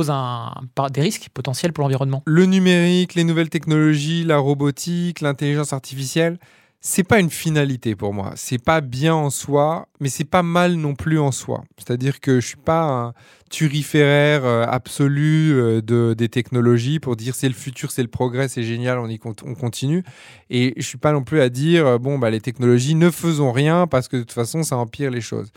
des 0.04 1.02
risques 1.02 1.30
potentiels 1.34 1.74
pour 1.74 1.84
l'environnement. 1.84 2.24
Le 2.26 2.46
numérique, 2.46 3.16
les 3.16 3.24
nouvelles 3.24 3.50
technologies, 3.50 4.24
la 4.24 4.38
robotique, 4.38 5.22
l'intelligence 5.22 5.74
artificielle, 5.74 6.38
c'est 6.88 7.04
pas 7.04 7.20
une 7.20 7.32
finalité 7.32 7.96
pour 7.96 8.14
moi. 8.14 8.34
C'est 8.36 8.64
pas 8.64 8.80
bien 8.80 9.16
en 9.16 9.32
soi, 9.32 9.88
mais 10.00 10.08
c'est 10.08 10.24
pas 10.24 10.44
mal 10.44 10.76
non 10.76 10.94
plus 10.94 11.18
en 11.18 11.32
soi. 11.32 11.64
C'est-à-dire 11.80 12.20
que 12.20 12.40
je 12.40 12.46
suis 12.46 12.58
pas 12.58 12.84
un 12.84 13.14
turiféraire 13.50 14.46
euh, 14.46 14.66
absolu 14.68 15.52
euh, 15.54 15.82
de, 15.82 16.14
des 16.16 16.30
technologies 16.30 17.00
pour 17.00 17.16
dire 17.16 17.34
c'est 17.34 17.48
le 17.48 17.56
futur, 17.56 17.90
c'est 17.90 18.04
le 18.04 18.08
progrès, 18.08 18.48
c'est 18.50 18.62
génial, 18.62 19.00
on, 19.00 19.10
y 19.10 19.20
on 19.26 19.56
continue. 19.56 20.04
Et 20.52 20.76
je 20.78 20.84
suis 20.84 21.00
pas 21.00 21.12
non 21.12 21.24
plus 21.24 21.42
à 21.42 21.50
dire 21.50 21.88
euh, 21.88 21.98
bon 21.98 22.20
bah 22.20 22.30
les 22.30 22.40
technologies 22.40 22.94
ne 22.94 23.10
faisons 23.10 23.52
rien 23.52 23.88
parce 23.88 24.08
que 24.08 24.18
de 24.18 24.22
toute 24.22 24.34
façon 24.34 24.62
ça 24.62 24.78
empire 24.78 25.10
les 25.10 25.22
choses. 25.22 25.52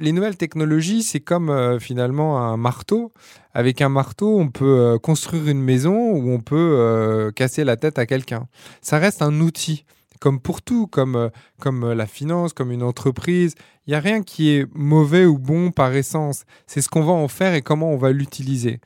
Les 0.00 0.10
nouvelles 0.10 0.36
technologies 0.36 1.04
c'est 1.04 1.20
comme 1.20 1.78
finalement 1.78 2.40
un 2.40 2.56
marteau. 2.56 3.12
Avec 3.54 3.82
un 3.82 3.90
marteau, 3.90 4.40
on 4.40 4.48
peut 4.48 4.98
construire 5.00 5.46
une 5.46 5.62
maison 5.62 5.94
ou 5.94 6.32
on 6.32 6.40
peut 6.40 7.30
casser 7.36 7.64
la 7.64 7.76
tête 7.76 7.98
à 7.98 8.06
quelqu'un. 8.06 8.48
Ça 8.80 8.98
reste 8.98 9.20
un 9.20 9.40
outil 9.40 9.84
comme 10.22 10.38
pour 10.38 10.62
tout, 10.62 10.86
comme, 10.86 11.16
euh, 11.16 11.30
comme 11.58 11.82
euh, 11.82 11.94
la 11.96 12.06
finance, 12.06 12.52
comme 12.52 12.70
une 12.70 12.84
entreprise. 12.84 13.56
Il 13.86 13.90
n'y 13.90 13.96
a 13.96 14.00
rien 14.00 14.22
qui 14.22 14.50
est 14.50 14.66
mauvais 14.72 15.26
ou 15.26 15.36
bon 15.36 15.72
par 15.72 15.92
essence. 15.96 16.44
C'est 16.68 16.80
ce 16.80 16.88
qu'on 16.88 17.02
va 17.02 17.12
en 17.12 17.26
faire 17.26 17.54
et 17.54 17.62
comment 17.62 17.90
on 17.90 17.96
va 17.96 18.12
l'utiliser. 18.12 18.78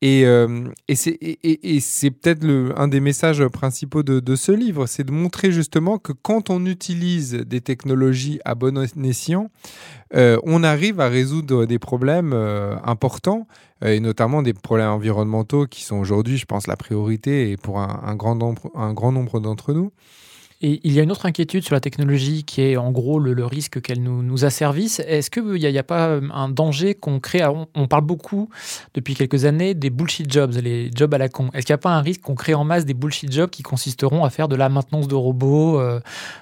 Et, 0.00 0.24
euh, 0.24 0.64
et 0.88 0.94
c'est 1.80 2.10
peut-être 2.10 2.46
un 2.78 2.88
des 2.88 3.00
messages 3.00 3.46
principaux 3.48 4.02
de, 4.02 4.34
ce 4.34 4.50
livre, 4.50 4.86
c'est 4.86 5.04
de 5.04 5.12
montrer 5.12 5.52
justement 5.52 5.98
que 5.98 6.12
quand 6.14 6.48
on 6.48 6.64
utilise 6.64 7.34
des 7.34 7.60
technologies 7.60 8.40
à 8.46 8.54
bon 8.54 8.78
escient, 9.04 9.50
on 10.14 10.64
arrive 10.64 11.00
à 11.00 11.08
résoudre 11.08 11.66
des 11.66 11.78
problèmes 11.78 12.32
importants, 12.82 13.46
et 13.84 14.00
notamment 14.00 14.40
des 14.40 14.54
problèmes 14.54 14.88
environnementaux 14.88 15.66
qui 15.66 15.84
sont 15.84 15.96
aujourd'hui, 15.96 16.38
je 16.38 16.46
pense, 16.46 16.66
la 16.66 16.76
priorité 16.76 17.58
pour 17.58 17.78
un 17.78 18.14
grand 18.14 18.36
nombre 18.36 19.40
d'entre 19.40 19.74
nous. 19.74 19.92
Et 20.62 20.80
il 20.84 20.92
y 20.92 21.00
a 21.00 21.02
une 21.02 21.10
autre 21.10 21.24
inquiétude 21.24 21.64
sur 21.64 21.74
la 21.74 21.80
technologie 21.80 22.44
qui 22.44 22.60
est 22.60 22.76
en 22.76 22.90
gros 22.90 23.18
le, 23.18 23.46
risque 23.46 23.80
qu'elle 23.80 24.02
nous, 24.02 24.22
nous 24.22 24.44
asservisse. 24.44 25.00
Est-ce 25.00 25.30
qu'il 25.30 25.44
n'y 25.44 25.78
a, 25.78 25.82
pas 25.82 26.08
euh, 26.08 26.20
un 26.34 26.50
danger 26.50 26.94
qu'on 26.94 27.18
crée? 27.18 27.42
On, 27.74 27.88
parle 27.88 28.04
beaucoup 28.04 28.50
depuis 28.92 29.14
quelques 29.14 29.46
années 29.46 29.72
des 29.74 29.88
bullshit 29.88 30.30
jobs, 30.30 30.52
les 30.52 30.90
jobs 30.94 31.12
à 31.14 31.18
la 31.18 31.30
con. 31.30 31.48
Est-ce 31.54 31.64
qu'il 31.64 31.72
n'y 31.72 31.78
a 31.78 31.78
pas 31.78 31.94
un 31.94 32.02
risque 32.02 32.20
qu'on 32.20 32.34
crée 32.34 32.52
en 32.52 32.64
masse 32.64 32.84
des 32.84 32.92
bullshit 32.92 33.32
jobs 33.32 33.48
qui 33.48 33.62
consisteront 33.62 34.24
à 34.24 34.30
faire 34.30 34.48
de 34.48 34.56
la 34.56 34.68
maintenance 34.68 35.08
de 35.08 35.14
robots 35.14 35.80
euh, 35.80 36.00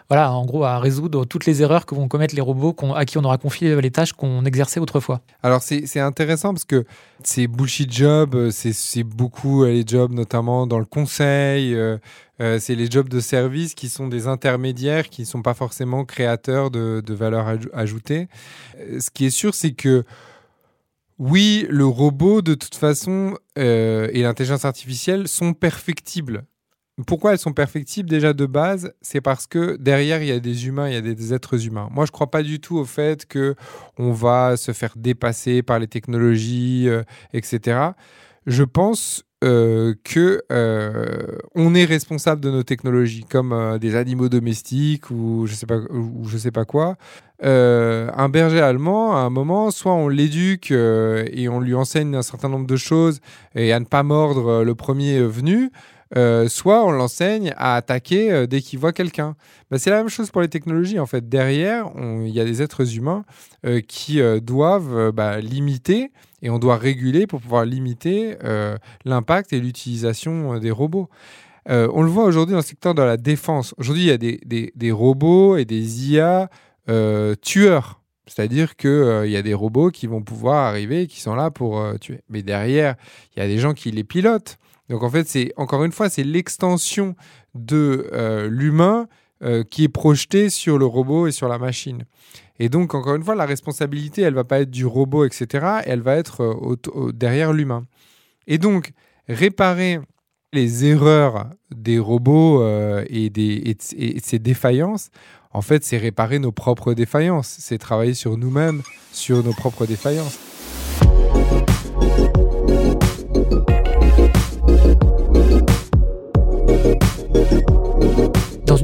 Voilà, 0.08 0.32
en 0.32 0.44
gros, 0.44 0.64
à 0.64 0.80
résoudre 0.80 1.24
toutes 1.24 1.46
les 1.46 1.62
erreurs 1.62 1.86
que 1.86 1.94
vont 1.94 2.08
commettre 2.08 2.34
les 2.34 2.40
robots 2.40 2.74
à 2.96 3.04
qui 3.04 3.18
on 3.18 3.24
aura 3.24 3.38
confié 3.38 3.80
les 3.80 3.90
tâches 3.92 4.12
qu'on 4.12 4.44
exerçait 4.44 4.80
autrefois? 4.80 5.20
Alors 5.44 5.62
c'est 5.62 6.00
intéressant 6.00 6.52
parce 6.52 6.64
que 6.64 6.84
ces 7.22 7.46
bullshit 7.46 7.92
jobs, 7.92 8.34
euh, 8.34 8.50
c'est 8.50 9.02
beaucoup 9.04 9.64
les 9.64 9.84
jobs 9.86 10.12
notamment 10.12 10.66
dans 10.66 10.78
le 10.78 10.84
conseil. 10.84 11.74
Euh, 11.74 11.98
c'est 12.38 12.74
les 12.74 12.90
jobs 12.90 13.08
de 13.08 13.20
service 13.20 13.74
qui 13.74 13.88
sont 13.88 14.08
des 14.08 14.26
intermédiaires 14.26 15.08
qui 15.08 15.22
ne 15.22 15.26
sont 15.26 15.42
pas 15.42 15.54
forcément 15.54 16.04
créateurs 16.04 16.70
de, 16.70 17.02
valeur 17.14 17.46
ajoutée. 17.72 18.28
Euh, 18.78 19.00
ce 19.00 19.10
qui 19.10 19.26
est 19.26 19.30
sûr, 19.30 19.54
c'est 19.54 19.72
que 19.72 20.04
oui, 21.18 21.66
le 21.68 21.84
robot, 21.84 22.42
de 22.42 22.54
toute 22.54 22.76
façon, 22.76 23.36
euh, 23.58 24.08
et 24.12 24.22
l'intelligence 24.22 24.64
artificielle 24.64 25.26
sont 25.26 25.52
perfectibles. 25.52 26.44
Pourquoi 27.06 27.32
elles 27.32 27.38
sont 27.38 27.52
perfectibles 27.52 28.08
déjà 28.08 28.32
de 28.32 28.46
base? 28.46 28.92
C'est 29.02 29.20
parce 29.20 29.46
que 29.46 29.76
derrière 29.76 30.20
il 30.22 30.28
y 30.28 30.32
a 30.32 30.40
des 30.40 30.66
humains, 30.66 30.88
il 30.88 30.94
y 30.94 30.96
a 30.96 31.00
des 31.00 31.34
êtres 31.34 31.66
humains. 31.66 31.88
Moi, 31.92 32.06
je 32.06 32.10
ne 32.10 32.12
crois 32.12 32.30
pas 32.30 32.42
du 32.42 32.60
tout 32.60 32.76
au 32.76 32.84
fait 32.84 33.26
que 33.26 33.54
on 33.98 34.12
va 34.12 34.56
se 34.56 34.72
faire 34.72 34.94
dépasser 34.96 35.62
par 35.62 35.78
les 35.78 35.86
technologies, 35.86 36.88
etc. 37.32 37.90
Je 38.46 38.64
pense 38.64 39.24
euh, 39.44 39.94
que 40.02 40.42
euh, 40.50 41.38
on 41.54 41.72
est 41.76 41.84
responsable 41.84 42.40
de 42.40 42.50
nos 42.50 42.64
technologies, 42.64 43.22
comme 43.22 43.52
euh, 43.52 43.78
des 43.78 43.94
animaux 43.94 44.28
domestiques 44.28 45.12
ou 45.12 45.46
je 45.46 45.54
sais 45.54 45.66
pas 45.66 45.78
ou 45.90 46.24
je 46.26 46.36
sais 46.38 46.50
pas 46.50 46.64
quoi. 46.64 46.96
Un 47.40 48.28
berger 48.28 48.60
allemand, 48.60 49.14
à 49.16 49.20
un 49.20 49.30
moment, 49.30 49.70
soit 49.70 49.94
on 49.94 50.08
l'éduque 50.08 50.72
et 50.72 51.48
on 51.48 51.60
lui 51.60 51.74
enseigne 51.74 52.16
un 52.16 52.22
certain 52.22 52.48
nombre 52.48 52.66
de 52.66 52.76
choses 52.76 53.20
et 53.54 53.72
à 53.72 53.78
ne 53.78 53.84
pas 53.84 54.02
mordre 54.02 54.64
le 54.64 54.74
premier 54.74 55.20
venu, 55.20 55.70
euh, 56.16 56.48
soit 56.48 56.84
on 56.84 56.90
l'enseigne 56.90 57.52
à 57.56 57.76
attaquer 57.76 58.32
euh, 58.32 58.46
dès 58.46 58.60
qu'il 58.62 58.78
voit 58.78 58.92
quelqu'un. 58.92 59.36
Bah, 59.70 59.78
c'est 59.78 59.90
la 59.90 59.98
même 59.98 60.08
chose 60.08 60.30
pour 60.30 60.40
les 60.40 60.48
technologies. 60.48 60.98
En 60.98 61.06
fait, 61.06 61.28
derrière, 61.28 61.90
il 61.96 62.30
y 62.30 62.40
a 62.40 62.44
des 62.44 62.62
êtres 62.62 62.96
humains 62.96 63.24
euh, 63.66 63.80
qui 63.80 64.20
doivent 64.40 65.12
bah, 65.12 65.40
limiter 65.40 66.10
et 66.40 66.50
on 66.50 66.58
doit 66.58 66.76
réguler 66.76 67.26
pour 67.26 67.40
pouvoir 67.40 67.64
limiter 67.64 68.36
l'impact 69.04 69.52
et 69.52 69.60
l'utilisation 69.60 70.58
des 70.58 70.70
robots. 70.70 71.08
On 71.66 72.02
le 72.02 72.08
voit 72.08 72.24
aujourd'hui 72.24 72.52
dans 72.52 72.60
le 72.60 72.64
secteur 72.64 72.94
de 72.94 73.02
la 73.02 73.16
défense. 73.16 73.74
Aujourd'hui, 73.76 74.04
il 74.04 74.08
y 74.08 74.12
a 74.12 74.18
des, 74.18 74.40
des- 74.74 74.92
robots 74.92 75.56
et 75.56 75.64
des 75.64 76.10
IA 76.12 76.48
tueurs. 77.42 78.00
C'est-à-dire 78.26 78.76
qu'il 78.76 79.26
y 79.26 79.36
a 79.36 79.42
des 79.42 79.54
robots 79.54 79.90
qui 79.90 80.06
vont 80.06 80.22
pouvoir 80.22 80.66
arriver 80.66 81.02
et 81.02 81.06
qui 81.08 81.20
sont 81.20 81.34
là 81.34 81.50
pour 81.50 81.82
tuer. 82.00 82.20
Mais 82.28 82.42
derrière, 82.42 82.94
il 83.34 83.40
y 83.40 83.42
a 83.42 83.48
des 83.48 83.58
gens 83.58 83.74
qui 83.74 83.90
les 83.90 84.04
pilotent. 84.04 84.58
Donc 84.88 85.02
en 85.02 85.10
fait, 85.10 85.28
c'est 85.28 85.52
encore 85.56 85.84
une 85.84 85.92
fois, 85.92 86.08
c'est 86.08 86.24
l'extension 86.24 87.14
de 87.54 88.08
euh, 88.12 88.48
l'humain 88.48 89.08
euh, 89.42 89.62
qui 89.62 89.84
est 89.84 89.88
projeté 89.88 90.50
sur 90.50 90.78
le 90.78 90.86
robot 90.86 91.26
et 91.26 91.32
sur 91.32 91.48
la 91.48 91.58
machine. 91.58 92.04
Et 92.58 92.68
donc, 92.68 92.94
encore 92.94 93.14
une 93.14 93.22
fois, 93.22 93.34
la 93.34 93.46
responsabilité, 93.46 94.22
elle 94.22 94.34
va 94.34 94.44
pas 94.44 94.60
être 94.60 94.70
du 94.70 94.84
robot, 94.84 95.24
etc. 95.24 95.66
Elle 95.84 96.00
va 96.00 96.16
être 96.16 96.42
euh, 96.42 97.12
derrière 97.12 97.52
l'humain. 97.52 97.84
Et 98.46 98.58
donc, 98.58 98.92
réparer 99.28 100.00
les 100.52 100.86
erreurs 100.86 101.50
des 101.70 101.98
robots 101.98 102.66
et, 103.06 103.28
des, 103.28 103.76
et, 103.96 104.18
ces 104.20 104.38
défaillances, 104.38 105.10
en 105.52 105.60
fait, 105.60 105.84
c'est 105.84 105.98
réparer 105.98 106.38
nos 106.38 106.52
propres 106.52 106.94
défaillances. 106.94 107.56
C'est 107.60 107.76
travailler 107.76 108.14
sur 108.14 108.38
nous-mêmes, 108.38 108.82
sur 109.12 109.44
nos 109.44 109.52
propres 109.52 109.84
défaillances. 109.84 110.38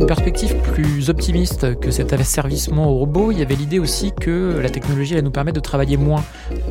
Une 0.04 0.08
perspective 0.08 0.54
plus 0.74 1.08
optimiste 1.08 1.80
que 1.80 1.90
cet 1.90 2.12
asservissement 2.12 2.90
au 2.90 2.98
robot, 2.98 3.32
il 3.32 3.38
y 3.38 3.42
avait 3.42 3.54
l'idée 3.54 3.78
aussi 3.78 4.12
que 4.12 4.58
la 4.62 4.68
technologie 4.68 5.14
allait 5.14 5.22
nous 5.22 5.30
permettre 5.30 5.54
de 5.54 5.60
travailler 5.60 5.96
moins. 5.96 6.22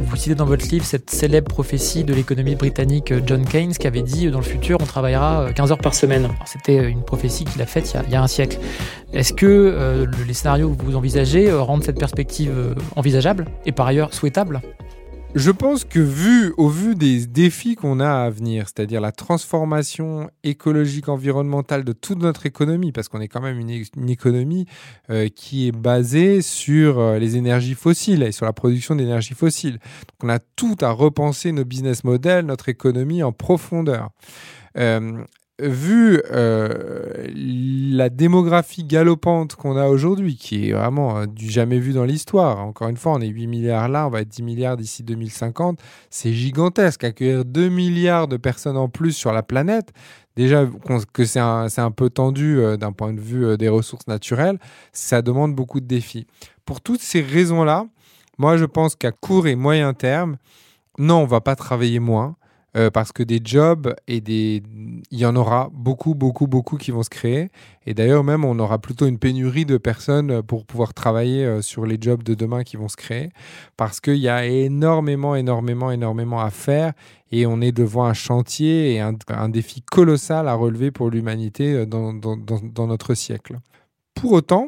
Vous 0.01 0.15
citez 0.15 0.35
dans 0.35 0.45
votre 0.45 0.67
livre 0.67 0.85
cette 0.85 1.09
célèbre 1.09 1.47
prophétie 1.49 2.03
de 2.03 2.13
l'économie 2.13 2.53
britannique 2.53 3.11
euh, 3.11 3.21
John 3.25 3.43
Keynes 3.43 3.71
qui 3.73 3.87
avait 3.87 4.03
dit 4.03 4.27
euh, 4.27 4.31
dans 4.31 4.37
le 4.37 4.43
futur 4.43 4.77
on 4.79 4.85
travaillera 4.85 5.45
euh, 5.45 5.51
15 5.51 5.71
heures 5.71 5.77
par 5.79 5.95
semaine. 5.95 6.29
C'était 6.45 6.77
euh, 6.77 6.87
une 6.89 7.01
prophétie 7.01 7.43
qu'il 7.45 7.59
a 7.63 7.65
faite 7.65 7.95
il 8.07 8.13
y 8.13 8.15
a, 8.15 8.21
un 8.21 8.27
siècle. 8.27 8.59
Est-ce 9.13 9.33
que 9.33 9.47
euh, 9.47 10.05
le- 10.05 10.25
les 10.27 10.33
scénarios 10.35 10.69
que 10.75 10.83
vous 10.85 10.95
envisagez 10.95 11.49
euh, 11.49 11.59
rendent 11.59 11.83
cette 11.83 11.97
perspective 11.97 12.51
euh, 12.55 12.75
envisageable 12.95 13.45
et 13.65 13.71
par 13.71 13.87
ailleurs 13.87 14.13
souhaitable? 14.13 14.61
Je 15.35 15.49
pense 15.49 15.83
que 15.83 15.99
vu, 15.99 16.53
au 16.57 16.69
vu 16.69 16.93
des 16.93 17.25
défis 17.25 17.73
qu'on 17.75 17.99
a 17.99 18.25
à 18.25 18.29
venir, 18.29 18.67
c'est-à-dire 18.67 19.01
la 19.01 19.11
transformation 19.11 20.29
écologique, 20.43 21.09
environnementale 21.09 21.83
de 21.83 21.91
toute 21.91 22.19
notre 22.19 22.45
économie, 22.45 22.91
parce 22.91 23.07
qu'on 23.07 23.19
est 23.19 23.27
quand 23.27 23.41
même 23.41 23.59
une, 23.59 24.09
économie 24.09 24.67
euh, 25.09 25.29
qui 25.29 25.67
est 25.67 25.71
basée 25.71 26.43
sur 26.43 26.99
euh, 26.99 27.17
les 27.17 27.35
énergies 27.35 27.73
fossiles 27.73 28.21
et 28.21 28.31
sur 28.31 28.45
la 28.45 28.53
production 28.53 28.95
d'énergie 28.95 29.33
fossile. 29.33 29.73
Donc 29.73 30.23
on 30.23 30.29
a 30.29 30.37
tout 30.37 30.77
à 30.81 30.91
repenser 30.91 31.51
nos 31.51 31.65
business 31.65 32.03
models, 32.03 32.45
notre 32.45 32.69
économie 32.69 33.23
en 33.23 33.31
profondeur. 33.31 34.11
Euh, 34.77 35.23
vu 35.59 36.19
euh, 36.31 37.13
la 37.35 38.09
démographie 38.09 38.83
galopante 38.83 39.55
qu'on 39.55 39.77
a 39.77 39.87
aujourd'hui, 39.87 40.35
qui 40.35 40.69
est 40.69 40.73
vraiment 40.73 41.19
euh, 41.19 41.25
du 41.27 41.49
jamais 41.49 41.77
vu 41.77 41.93
dans 41.93 42.05
l'histoire, 42.05 42.59
encore 42.59 42.89
une 42.89 42.97
fois, 42.97 43.13
on 43.13 43.21
est 43.21 43.27
8 43.27 43.47
milliards 43.47 43.87
là, 43.87 44.07
on 44.07 44.09
va 44.09 44.21
être 44.21 44.29
10 44.29 44.41
milliards 44.41 44.77
d'ici 44.77 45.03
2050, 45.03 45.79
c'est 46.09 46.33
gigantesque. 46.33 47.03
Accueillir 47.03 47.45
2 47.45 47.69
milliards 47.69 48.27
de 48.27 48.37
personnes 48.37 48.77
en 48.77 48.89
plus 48.89 49.11
sur 49.11 49.31
la 49.31 49.43
planète, 49.43 49.93
déjà 50.35 50.65
que 51.13 51.23
c'est 51.23 51.39
un, 51.39 51.67
un 51.77 51.91
peu 51.91 52.09
tendu 52.09 52.57
euh, 52.57 52.75
d'un 52.75 52.91
point 52.91 53.13
de 53.13 53.21
vue 53.21 53.55
des 53.57 53.69
ressources 53.69 54.07
naturelles, 54.07 54.57
ça 54.91 55.21
demande 55.21 55.53
beaucoup 55.53 55.79
de 55.79 55.87
défis. 55.87 56.25
Pour 56.65 56.81
toutes 56.81 57.01
ces 57.01 57.21
raisons-là, 57.21 57.85
moi 58.39 58.57
je 58.57 58.65
pense 58.65 58.95
qu'à 58.95 59.11
court 59.11 59.45
et 59.45 59.55
moyen 59.55 59.93
terme, 59.93 60.37
non, 60.97 61.17
on 61.17 61.25
va 61.25 61.41
pas 61.41 61.55
travailler 61.55 61.99
moins. 61.99 62.35
Euh, 62.75 62.89
parce 62.89 63.11
que 63.11 63.21
des 63.21 63.39
jobs 63.43 63.93
et 64.07 64.19
des 64.19 64.63
il 65.11 65.19
y 65.19 65.27
en 65.27 65.35
aura 65.35 65.69
beaucoup 65.71 66.15
beaucoup 66.15 66.47
beaucoup 66.47 66.77
qui 66.77 66.89
vont 66.89 67.03
se 67.03 67.09
créer 67.09 67.49
et 67.85 67.93
d'ailleurs 67.93 68.23
même 68.23 68.43
on 68.43 68.57
aura 68.57 68.79
plutôt 68.79 69.05
une 69.05 69.19
pénurie 69.19 69.65
de 69.65 69.77
personnes 69.77 70.41
pour 70.41 70.65
pouvoir 70.65 70.95
travailler 70.95 71.45
euh, 71.45 71.61
sur 71.61 71.85
les 71.85 71.97
jobs 72.01 72.23
de 72.23 72.33
demain 72.33 72.63
qui 72.63 72.75
vont 72.77 72.89
se 72.89 72.95
créer 72.97 73.29
parce 73.77 73.99
qu'il 73.99 74.17
y 74.17 74.27
a 74.27 74.47
énormément 74.47 75.35
énormément 75.35 75.91
énormément 75.91 76.41
à 76.41 76.49
faire 76.49 76.93
et 77.31 77.45
on 77.45 77.61
est 77.61 77.71
devant 77.71 78.05
un 78.05 78.13
chantier 78.13 78.93
et 78.95 78.99
un, 78.99 79.13
un 79.27 79.49
défi 79.49 79.83
colossal 79.83 80.47
à 80.47 80.55
relever 80.55 80.89
pour 80.89 81.11
l'humanité 81.11 81.73
euh, 81.73 81.85
dans, 81.85 82.11
dans, 82.13 82.87
notre 82.87 83.13
siècle. 83.13 83.57
Pour 84.15 84.31
autant, 84.33 84.67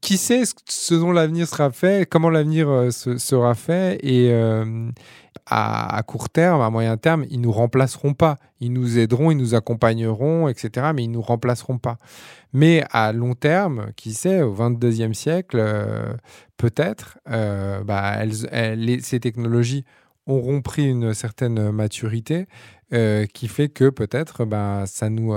qui 0.00 0.16
sait 0.16 0.44
ce, 0.66 0.94
dont 0.94 1.12
l'avenir 1.12 1.46
sera 1.46 1.70
fait, 1.70 2.08
comment 2.08 2.30
l'avenir 2.30 2.90
se- 2.90 3.18
sera 3.18 3.54
fait 3.54 3.98
et 4.02 4.30
à, 5.46 6.02
court 6.06 6.30
terme, 6.30 6.60
à 6.62 6.70
moyen 6.70 6.96
terme, 6.96 7.24
ils 7.30 7.40
nous 7.40 7.52
remplaceront 7.52 8.14
pas. 8.14 8.36
Ils 8.60 8.72
nous 8.72 8.98
aideront, 8.98 9.30
ils 9.30 9.36
nous 9.36 9.54
accompagneront, 9.54 10.48
etc. 10.48 10.88
Mais 10.94 11.04
ils 11.04 11.10
nous 11.10 11.20
remplaceront 11.20 11.78
pas. 11.78 11.98
Mais 12.52 12.84
à 12.90 13.12
long 13.12 13.34
terme, 13.34 13.88
qui 13.96 14.14
sait, 14.14 14.42
au 14.42 14.54
22e 14.54 15.12
siècle, 15.12 15.58
euh, 15.58 16.14
peut-être, 16.56 17.18
euh, 17.28 17.82
bah, 17.84 18.20
ces 19.00 19.20
technologies 19.20 19.84
auront 20.26 20.62
pris 20.62 20.88
une 20.88 21.12
certaine 21.12 21.70
maturité 21.70 22.46
euh, 22.94 23.26
qui 23.26 23.48
fait 23.48 23.68
que 23.68 23.90
peut-être 23.90 24.46
bah, 24.46 24.84
ça 24.86 25.10
nous, 25.10 25.34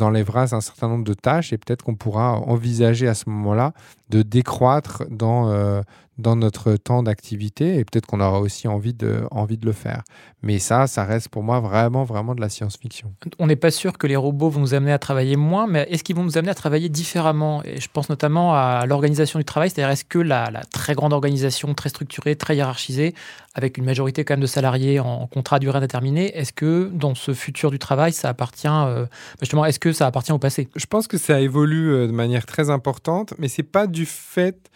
enlèvera 0.00 0.42
un 0.54 0.60
certain 0.60 0.88
nombre 0.88 1.04
de 1.04 1.14
tâches 1.14 1.52
et 1.52 1.58
peut-être 1.58 1.84
qu'on 1.84 1.94
pourra 1.94 2.40
envisager 2.40 3.06
à 3.06 3.14
ce 3.14 3.28
moment-là 3.30 3.74
de 4.08 4.22
décroître 4.22 5.04
dans, 5.10 5.84
dans 6.18 6.36
notre 6.36 6.76
temps 6.76 7.02
d'activité 7.02 7.78
et 7.78 7.84
peut-être 7.84 8.06
qu'on 8.06 8.20
aura 8.20 8.40
aussi 8.40 8.68
envie 8.68 8.94
de, 8.94 9.24
envie 9.30 9.58
de 9.58 9.66
le 9.66 9.72
faire. 9.72 10.02
Mais 10.42 10.58
ça, 10.58 10.86
ça 10.86 11.04
reste 11.04 11.28
pour 11.28 11.42
moi 11.42 11.60
vraiment, 11.60 12.04
vraiment 12.04 12.34
de 12.34 12.40
la 12.40 12.48
science-fiction. 12.48 13.14
On 13.38 13.46
n'est 13.46 13.56
pas 13.56 13.70
sûr 13.70 13.98
que 13.98 14.06
les 14.06 14.16
robots 14.16 14.48
vont 14.48 14.60
nous 14.60 14.74
amener 14.74 14.92
à 14.92 14.98
travailler 14.98 15.36
moins, 15.36 15.66
mais 15.66 15.86
est-ce 15.90 16.04
qu'ils 16.04 16.14
vont 16.14 16.24
nous 16.24 16.38
amener 16.38 16.50
à 16.50 16.54
travailler 16.54 16.88
différemment? 16.88 17.62
Et 17.64 17.80
je 17.80 17.88
pense 17.92 18.08
notamment 18.08 18.54
à 18.54 18.86
l'organisation 18.86 19.38
du 19.38 19.44
travail, 19.44 19.70
c'est-à-dire 19.70 19.90
est-ce 19.90 20.04
que 20.04 20.18
la, 20.18 20.50
la 20.50 20.62
très 20.62 20.94
grande 20.94 21.12
organisation, 21.12 21.74
très 21.74 21.88
structurée, 21.88 22.36
très 22.36 22.56
hiérarchisée, 22.56 23.14
avec 23.54 23.78
une 23.78 23.84
majorité 23.84 24.24
quand 24.24 24.34
même 24.34 24.40
de 24.40 24.46
salariés 24.46 25.00
en 25.00 25.26
contrat 25.26 25.56
à 25.56 25.58
durée 25.58 25.78
indéterminée, 25.78 26.36
est-ce 26.36 26.52
que 26.52 26.90
dans 26.92 27.14
ce 27.14 27.32
futur 27.34 27.70
du 27.70 27.78
travail, 27.78 28.12
ça 28.12 28.28
appartient, 28.28 28.68
euh, 28.68 29.06
justement, 29.40 29.64
est-ce 29.64 29.78
que 29.78 29.92
ça 29.92 30.06
appartient 30.06 30.32
au 30.32 30.38
passé? 30.38 30.68
Je 30.74 30.86
pense 30.86 31.06
que 31.06 31.18
ça 31.18 31.40
évolue 31.40 31.92
euh, 31.92 32.06
de 32.06 32.12
manière 32.12 32.46
très 32.46 32.70
importante, 32.70 33.34
mais 33.38 33.48
c'est 33.48 33.62
pas 33.62 33.86
du 33.86 34.06
fait 34.06 34.70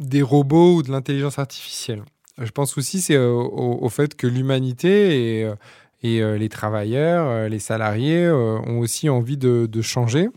des 0.00 0.22
robots 0.22 0.76
ou 0.76 0.82
de 0.82 0.90
l'intelligence 0.90 1.38
artificielle. 1.38 2.02
Je 2.38 2.50
pense 2.50 2.76
aussi 2.78 3.00
c'est 3.00 3.14
euh, 3.14 3.30
au, 3.30 3.88
fait 3.88 4.16
que 4.16 4.26
l'humanité 4.26 5.40
et, 5.40 5.44
euh, 5.44 5.54
euh, 6.04 6.36
les 6.36 6.48
travailleurs, 6.48 7.26
euh, 7.28 7.48
les 7.48 7.58
salariés 7.58 8.24
euh, 8.26 8.58
ont 8.66 8.78
aussi 8.78 9.08
envie 9.08 9.36
de, 9.36 9.66
de 9.70 9.82
changer. 9.82 10.28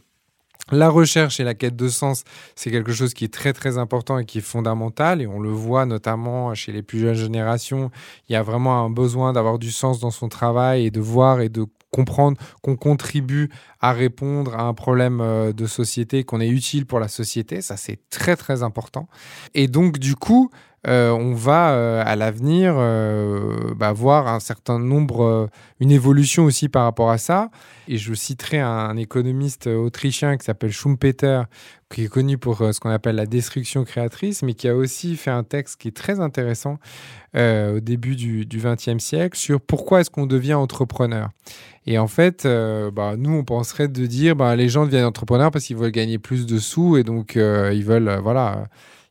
La 0.71 0.89
recherche 0.89 1.39
et 1.39 1.45
la 1.45 1.53
quête 1.53 1.77
de 1.77 1.87
sens, 1.87 2.25
c'est 2.55 2.71
quelque 2.71 2.91
chose 2.91 3.13
qui 3.13 3.23
est 3.23 3.33
très 3.33 3.53
très 3.53 3.77
important 3.77 4.19
et 4.19 4.25
qui 4.25 4.39
est 4.39 4.41
fondamental 4.41 5.21
et 5.21 5.27
on 5.27 5.39
le 5.39 5.49
voit 5.49 5.85
notamment 5.85 6.53
chez 6.55 6.73
les 6.73 6.83
plus 6.83 6.99
jeunes 6.99 7.15
générations. 7.15 7.89
Il 8.27 8.33
y 8.33 8.35
a 8.35 8.43
vraiment 8.43 8.83
un 8.83 8.89
besoin 8.89 9.31
d'avoir 9.31 9.59
du 9.59 9.71
sens 9.71 9.99
dans 9.99 10.11
son 10.11 10.27
travail 10.27 10.85
et 10.85 10.91
de 10.91 10.99
voir 10.99 11.39
et 11.39 11.47
de 11.47 11.65
comprendre 11.97 12.37
qu'on 12.61 12.75
contribue 12.75 13.49
à 13.81 13.91
répondre 13.91 14.53
à 14.55 14.63
un 14.63 14.75
problème 14.75 15.19
euh, 15.19 15.51
de 15.51 15.65
société, 15.65 16.23
qu'on 16.23 16.39
est 16.39 16.49
utile 16.49 16.85
pour 16.85 16.99
la 16.99 17.07
société. 17.07 17.61
Ça, 17.61 17.75
c'est 17.75 17.99
très 18.11 18.35
très 18.35 18.61
important. 18.61 19.07
Et 19.55 19.67
donc 19.67 19.97
du 19.97 20.15
coup, 20.15 20.51
euh, 20.87 21.11
on 21.11 21.33
va 21.33 21.71
euh, 21.71 22.01
à 22.05 22.15
l'avenir 22.15 22.75
euh, 22.77 23.73
bah, 23.75 23.91
voir 23.91 24.27
un 24.27 24.39
certain 24.39 24.79
nombre, 24.79 25.49
une 25.79 25.91
évolution 25.91 26.45
aussi 26.45 26.69
par 26.69 26.83
rapport 26.83 27.09
à 27.09 27.17
ça. 27.17 27.49
Et 27.87 27.97
je 27.97 28.13
citerai 28.13 28.59
un, 28.59 28.95
économiste 28.95 29.67
autrichien 29.67 30.37
qui 30.37 30.45
s'appelle 30.45 30.71
Schumpeter, 30.71 31.43
qui 31.89 32.05
est 32.05 32.07
connu 32.07 32.37
pour 32.37 32.57
ce 32.57 32.79
qu'on 32.79 32.89
appelle 32.89 33.15
la 33.15 33.25
destruction 33.25 33.83
créatrice, 33.83 34.43
mais 34.43 34.53
qui 34.53 34.67
a 34.67 34.75
aussi 34.75 35.15
fait 35.15 35.31
un 35.31 35.43
texte 35.43 35.79
qui 35.79 35.89
est 35.89 35.95
très 35.95 36.19
intéressant 36.19 36.79
au 37.35 37.79
début 37.79 38.15
du 38.15 38.45
XXe 38.45 38.97
siècle 38.97 39.37
sur 39.37 39.61
pourquoi 39.61 40.01
est-ce 40.01 40.09
qu'on 40.09 40.25
devient 40.25 40.55
entrepreneur. 40.55 41.29
Et 41.85 41.97
en 41.99 42.07
fait, 42.07 42.47
bah, 42.93 43.15
nous, 43.17 43.31
on 43.31 43.43
penserait 43.43 43.87
de 43.87 44.05
dire 44.05 44.35
bah, 44.35 44.55
les 44.55 44.67
gens 44.67 44.85
deviennent 44.85 45.05
entrepreneurs 45.05 45.51
parce 45.51 45.65
qu'ils 45.65 45.77
veulent 45.77 45.91
gagner 45.91 46.17
plus 46.17 46.45
de 46.45 46.57
sous 46.57 46.97
et 46.97 47.03
donc 47.03 47.35
ils 47.35 47.83
veulent, 47.83 48.19
voilà, 48.21 48.67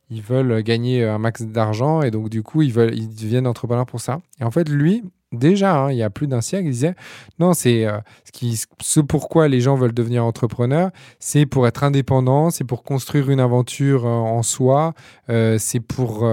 ils 0.09 0.21
veulent 0.21 0.61
gagner 0.63 1.03
un 1.03 1.17
max 1.17 1.43
d'argent 1.43 2.01
et 2.01 2.11
donc 2.11 2.29
du 2.29 2.43
coup, 2.43 2.61
ils, 2.61 2.71
veulent, 2.71 2.95
ils 2.95 3.09
deviennent 3.09 3.47
entrepreneurs 3.47 3.85
pour 3.85 3.99
ça. 3.99 4.19
Et 4.39 4.43
en 4.43 4.51
fait, 4.51 4.69
lui, 4.69 5.03
déjà, 5.31 5.75
hein, 5.75 5.91
il 5.91 5.97
y 5.97 6.03
a 6.03 6.09
plus 6.09 6.27
d'un 6.27 6.41
siècle, 6.41 6.67
ils 6.67 6.71
disaient 6.71 6.95
non, 7.39 7.53
c'est 7.53 7.85
euh, 7.85 7.99
ce, 8.81 8.99
pourquoi 8.99 9.47
les 9.47 9.59
gens 9.59 9.75
veulent 9.75 9.93
devenir 9.93 10.23
entrepreneurs, 10.25 10.91
c'est 11.19 11.45
pour 11.45 11.67
être 11.67 11.83
indépendant, 11.83 12.49
c'est 12.49 12.63
pour 12.63 12.83
construire 12.83 13.29
une 13.29 13.39
aventure 13.39 14.05
euh, 14.05 14.09
en 14.09 14.43
soi, 14.43 14.93
euh, 15.29 15.57
c'est 15.59 15.79
pour, 15.79 16.25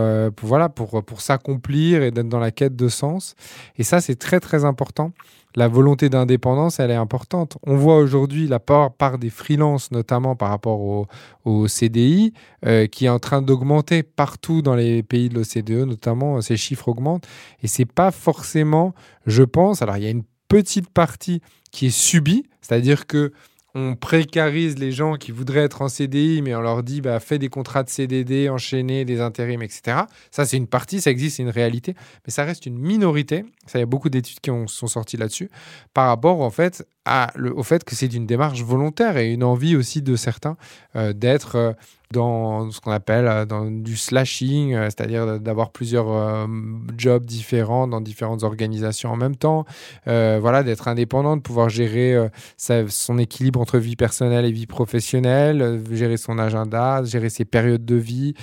voilà, 0.42 0.68
pour, 0.68 1.02
pour 1.04 1.20
s'accomplir 1.20 2.02
et 2.02 2.10
d'être 2.10 2.28
dans 2.28 2.38
la 2.38 2.50
quête 2.50 2.76
de 2.76 2.88
sens. 2.88 3.34
Et 3.76 3.82
ça, 3.82 4.00
c'est 4.00 4.16
très, 4.16 4.40
très 4.40 4.64
important. 4.64 5.12
La 5.56 5.68
volonté 5.68 6.08
d'indépendance, 6.08 6.80
elle 6.80 6.90
est 6.90 6.96
importante. 6.96 7.58
On 7.64 7.76
voit 7.76 7.98
aujourd'hui 7.98 8.48
la 8.48 8.58
part, 8.58 8.92
part 8.92 9.18
des 9.18 9.30
freelances, 9.30 9.92
notamment 9.92 10.34
par 10.34 10.48
rapport 10.48 11.06
au, 11.44 11.68
CDI, 11.68 12.32
euh, 12.66 12.86
qui 12.86 13.06
est 13.06 13.08
en 13.08 13.20
train 13.20 13.40
d'augmenter 13.40 14.02
partout 14.02 14.62
dans 14.62 14.74
les 14.74 15.02
pays 15.02 15.28
de 15.28 15.34
l'OCDE, 15.34 15.86
notamment, 15.86 16.36
euh, 16.36 16.40
ces 16.40 16.56
chiffres 16.56 16.88
augmentent. 16.88 17.26
Et 17.62 17.68
c'est 17.68 17.84
pas 17.84 18.10
forcément, 18.10 18.94
je 19.26 19.44
pense, 19.44 19.80
alors 19.80 19.96
il 19.96 20.02
y 20.02 20.06
a 20.06 20.10
une 20.10 20.24
petite 20.48 20.90
partie 20.90 21.40
qui 21.70 21.86
est 21.86 21.96
subie, 21.96 22.44
c'est-à-dire 22.60 23.06
que 23.06 23.32
on 23.74 23.96
précarise 23.96 24.78
les 24.78 24.92
gens 24.92 25.16
qui 25.16 25.32
voudraient 25.32 25.64
être 25.64 25.82
en 25.82 25.88
CDI, 25.88 26.42
mais 26.42 26.54
on 26.54 26.60
leur 26.60 26.82
dit 26.82 27.00
bah, 27.00 27.18
fais 27.18 27.38
des 27.38 27.48
contrats 27.48 27.82
de 27.82 27.90
CDD, 27.90 28.48
enchaînés, 28.48 29.04
des 29.04 29.20
intérims, 29.20 29.62
etc. 29.62 30.02
Ça, 30.30 30.46
c'est 30.46 30.56
une 30.56 30.68
partie, 30.68 31.00
ça 31.00 31.10
existe, 31.10 31.36
c'est 31.36 31.42
une 31.42 31.50
réalité, 31.50 31.94
mais 32.24 32.30
ça 32.30 32.44
reste 32.44 32.66
une 32.66 32.78
minorité. 32.78 33.44
Il 33.74 33.80
y 33.80 33.82
a 33.82 33.86
beaucoup 33.86 34.10
d'études 34.10 34.40
qui 34.40 34.50
ont, 34.50 34.66
sont 34.68 34.86
sorties 34.86 35.16
là-dessus 35.16 35.50
par 35.92 36.08
rapport 36.08 36.40
en 36.40 36.50
fait 36.50 36.86
au 37.06 37.62
fait 37.62 37.84
que 37.84 37.94
c'est 37.94 38.12
une 38.14 38.26
démarche 38.26 38.62
volontaire 38.62 39.16
et 39.16 39.32
une 39.32 39.44
envie 39.44 39.76
aussi 39.76 40.02
de 40.02 40.16
certains 40.16 40.56
euh, 40.96 41.12
d'être 41.12 41.56
euh, 41.56 41.72
dans 42.12 42.70
ce 42.70 42.80
qu'on 42.80 42.92
appelle 42.92 43.26
euh, 43.26 43.44
dans 43.44 43.70
du 43.70 43.96
slashing, 43.96 44.74
c'est-à-dire 44.74 45.40
d'avoir 45.40 45.70
plusieurs 45.70 46.48
jobs 46.96 47.24
différents 47.26 47.86
dans 47.88 48.00
différentes 48.00 48.42
organisations 48.42 49.10
en 49.10 49.16
même 49.16 49.36
temps, 49.36 49.64
voilà, 50.06 50.62
d'être 50.62 50.88
indépendant, 50.88 51.36
de 51.36 51.42
pouvoir 51.42 51.68
gérer 51.68 52.16
son 52.56 53.18
équilibre 53.18 53.60
entre 53.60 53.78
vie 53.78 53.96
personnelle 53.96 54.44
et 54.44 54.52
vie 54.52 54.66
professionnelle, 54.66 55.82
gérer 55.90 56.16
son 56.16 56.38
agenda, 56.38 57.02
gérer 57.04 57.30
ses 57.30 57.44
périodes 57.44 57.84
de 57.84 57.96
vie. 57.96 58.34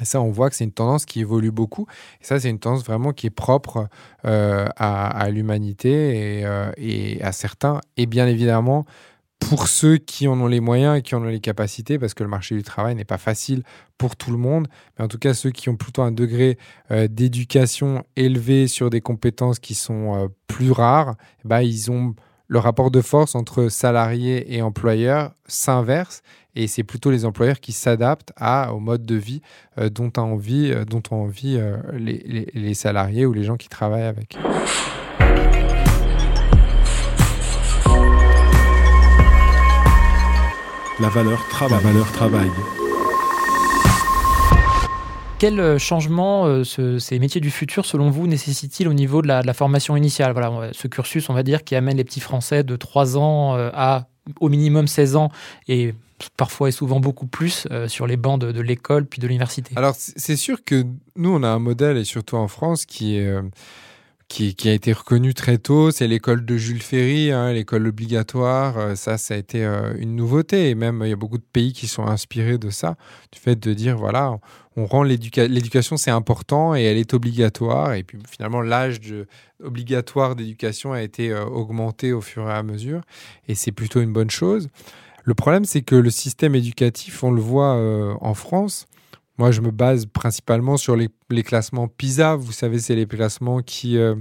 Et 0.00 0.04
ça, 0.04 0.20
on 0.20 0.30
voit 0.30 0.50
que 0.50 0.56
c'est 0.56 0.64
une 0.64 0.72
tendance 0.72 1.04
qui 1.04 1.20
évolue 1.20 1.50
beaucoup. 1.50 1.86
Et 2.20 2.24
ça, 2.24 2.38
c'est 2.38 2.50
une 2.50 2.58
tendance 2.58 2.84
vraiment 2.84 3.12
qui 3.12 3.26
est 3.26 3.30
propre 3.30 3.88
euh, 4.24 4.66
à, 4.76 5.28
l'humanité 5.30 6.38
et, 6.38 6.44
euh, 6.44 6.70
et 6.76 7.22
à 7.22 7.32
certains. 7.32 7.80
Et 7.96 8.06
bien 8.06 8.26
évidemment, 8.26 8.84
pour 9.38 9.68
ceux 9.68 9.98
qui 9.98 10.26
en 10.26 10.40
ont 10.40 10.46
les 10.46 10.60
moyens 10.60 10.98
et 10.98 11.02
qui 11.02 11.14
en 11.14 11.22
ont 11.22 11.28
les 11.28 11.40
capacités, 11.40 11.98
parce 11.98 12.14
que 12.14 12.24
le 12.24 12.28
marché 12.28 12.56
du 12.56 12.62
travail 12.62 12.94
n'est 12.94 13.04
pas 13.04 13.18
facile 13.18 13.62
pour 13.96 14.16
tout 14.16 14.30
le 14.30 14.36
monde, 14.36 14.68
mais 14.98 15.04
en 15.04 15.08
tout 15.08 15.18
cas 15.18 15.32
ceux 15.32 15.50
qui 15.50 15.68
ont 15.68 15.76
plutôt 15.76 16.02
un 16.02 16.12
degré 16.12 16.58
euh, 16.90 17.06
d'éducation 17.08 18.04
élevé 18.16 18.66
sur 18.66 18.90
des 18.90 19.00
compétences 19.00 19.58
qui 19.58 19.74
sont 19.74 20.28
plus 20.48 20.72
rares, 20.72 21.14
ben, 21.44 21.60
ils 21.60 21.90
ont 21.90 22.14
le 22.48 22.58
rapport 22.58 22.90
de 22.90 23.02
force 23.02 23.34
entre 23.34 23.68
salariés 23.68 24.56
et 24.56 24.62
employeurs 24.62 25.32
s'inverse 25.46 26.22
et 26.54 26.66
c'est 26.66 26.82
plutôt 26.82 27.10
les 27.10 27.24
employeurs 27.24 27.60
qui 27.60 27.72
s'adaptent 27.72 28.32
au 28.72 28.80
mode 28.80 29.04
de 29.04 29.14
vie 29.14 29.42
euh, 29.78 29.90
dont, 29.90 30.10
a 30.16 30.20
envie, 30.20 30.72
euh, 30.72 30.84
ont 31.10 31.30
euh, 31.44 31.76
les, 31.92 32.74
salariés 32.74 33.26
ou 33.26 33.32
les 33.32 33.44
gens 33.44 33.56
qui 33.56 33.68
travaillent 33.68 34.02
avec. 34.02 34.36
La 41.00 41.08
valeur 41.10 41.46
travail. 41.48 42.50
Quel 45.38 45.60
euh, 45.60 45.78
changement 45.78 46.46
euh, 46.46 46.64
ce- 46.64 46.98
ces 46.98 47.20
métiers 47.20 47.40
du 47.40 47.52
futur, 47.52 47.86
selon 47.86 48.10
vous, 48.10 48.26
nécessitent-ils 48.26 48.88
au 48.88 48.92
niveau 48.92 49.22
de 49.22 49.28
la, 49.28 49.54
formation 49.54 49.96
initiale? 49.96 50.32
Voilà, 50.32 50.70
ce 50.72 50.88
cursus, 50.88 51.30
on 51.30 51.34
va 51.34 51.44
dire, 51.44 51.62
qui 51.62 51.76
amène 51.76 51.96
les 51.96 52.02
petits 52.02 52.18
Français 52.18 52.64
de 52.64 52.74
3 52.74 53.16
ans 53.16 53.54
euh, 53.54 53.70
à 53.72 54.08
au 54.40 54.48
minimum 54.50 54.88
16 54.88 55.16
ans 55.16 55.30
et 55.68 55.94
parfois 56.36 56.68
et 56.68 56.72
souvent 56.72 57.00
beaucoup 57.00 57.26
plus 57.26 57.66
sur 57.86 58.06
les 58.06 58.18
bancs 58.18 58.38
de, 58.38 58.60
l'école 58.60 59.06
puis 59.06 59.20
de 59.20 59.26
l'université. 59.26 59.72
Alors, 59.76 59.94
c'est 59.96 60.36
sûr 60.36 60.64
que 60.64 60.84
nous, 61.16 61.30
on 61.30 61.42
a 61.42 61.48
un 61.48 61.58
modèle, 61.58 61.96
et 61.96 62.04
surtout 62.04 62.36
en 62.36 62.46
France, 62.46 62.84
qui, 62.84 63.18
qui, 64.28 64.68
a 64.68 64.72
été 64.74 64.92
reconnu 64.92 65.32
très 65.32 65.56
tôt. 65.56 65.90
C'est 65.90 66.06
l'école 66.06 66.44
de 66.44 66.58
Jules 66.58 66.82
Ferry, 66.82 67.32
hein, 67.32 67.54
l'école 67.54 67.86
obligatoire. 67.86 68.98
Ça, 68.98 69.16
ça 69.16 69.32
a 69.32 69.36
été 69.38 69.64
une 69.98 70.14
nouveauté. 70.14 70.68
Et 70.68 70.74
même, 70.74 71.00
il 71.04 71.08
y 71.08 71.12
a 71.12 71.16
beaucoup 71.16 71.38
de 71.38 71.46
pays 71.50 71.72
qui 71.72 71.86
sont 71.86 72.06
inspirés 72.06 72.58
de 72.58 72.68
ça, 72.68 72.96
du 73.32 73.38
fait 73.38 73.58
de 73.58 73.72
dire, 73.72 73.96
voilà, 73.96 74.38
on 74.78 74.86
rend 74.86 75.02
l'éduca- 75.02 75.48
l'éducation, 75.48 75.96
c'est 75.96 76.12
important 76.12 76.76
et 76.76 76.82
elle 76.82 76.96
est 76.96 77.12
obligatoire. 77.12 77.94
Et 77.94 78.04
puis, 78.04 78.18
finalement, 78.30 78.60
l'âge 78.60 79.00
obligatoire 79.62 80.36
d'éducation 80.36 80.92
a 80.92 81.02
été 81.02 81.32
euh, 81.32 81.44
augmenté 81.44 82.12
au 82.12 82.20
fur 82.20 82.48
et 82.48 82.52
à 82.52 82.62
mesure. 82.62 83.00
Et 83.48 83.56
c'est 83.56 83.72
plutôt 83.72 84.00
une 84.00 84.12
bonne 84.12 84.30
chose. 84.30 84.68
Le 85.24 85.34
problème, 85.34 85.64
c'est 85.64 85.82
que 85.82 85.96
le 85.96 86.10
système 86.10 86.54
éducatif, 86.54 87.24
on 87.24 87.32
le 87.32 87.40
voit 87.40 87.74
euh, 87.74 88.14
en 88.20 88.34
France, 88.34 88.86
moi, 89.36 89.50
je 89.50 89.60
me 89.60 89.70
base 89.70 90.06
principalement 90.06 90.76
sur 90.76 90.96
les, 90.96 91.10
classements 91.42 91.88
PISA. 91.88 92.36
Vous 92.36 92.52
savez, 92.52 92.78
c'est 92.78 92.94
les 92.94 93.06
classements 93.06 93.62
qui, 93.62 93.98
euh, 93.98 94.14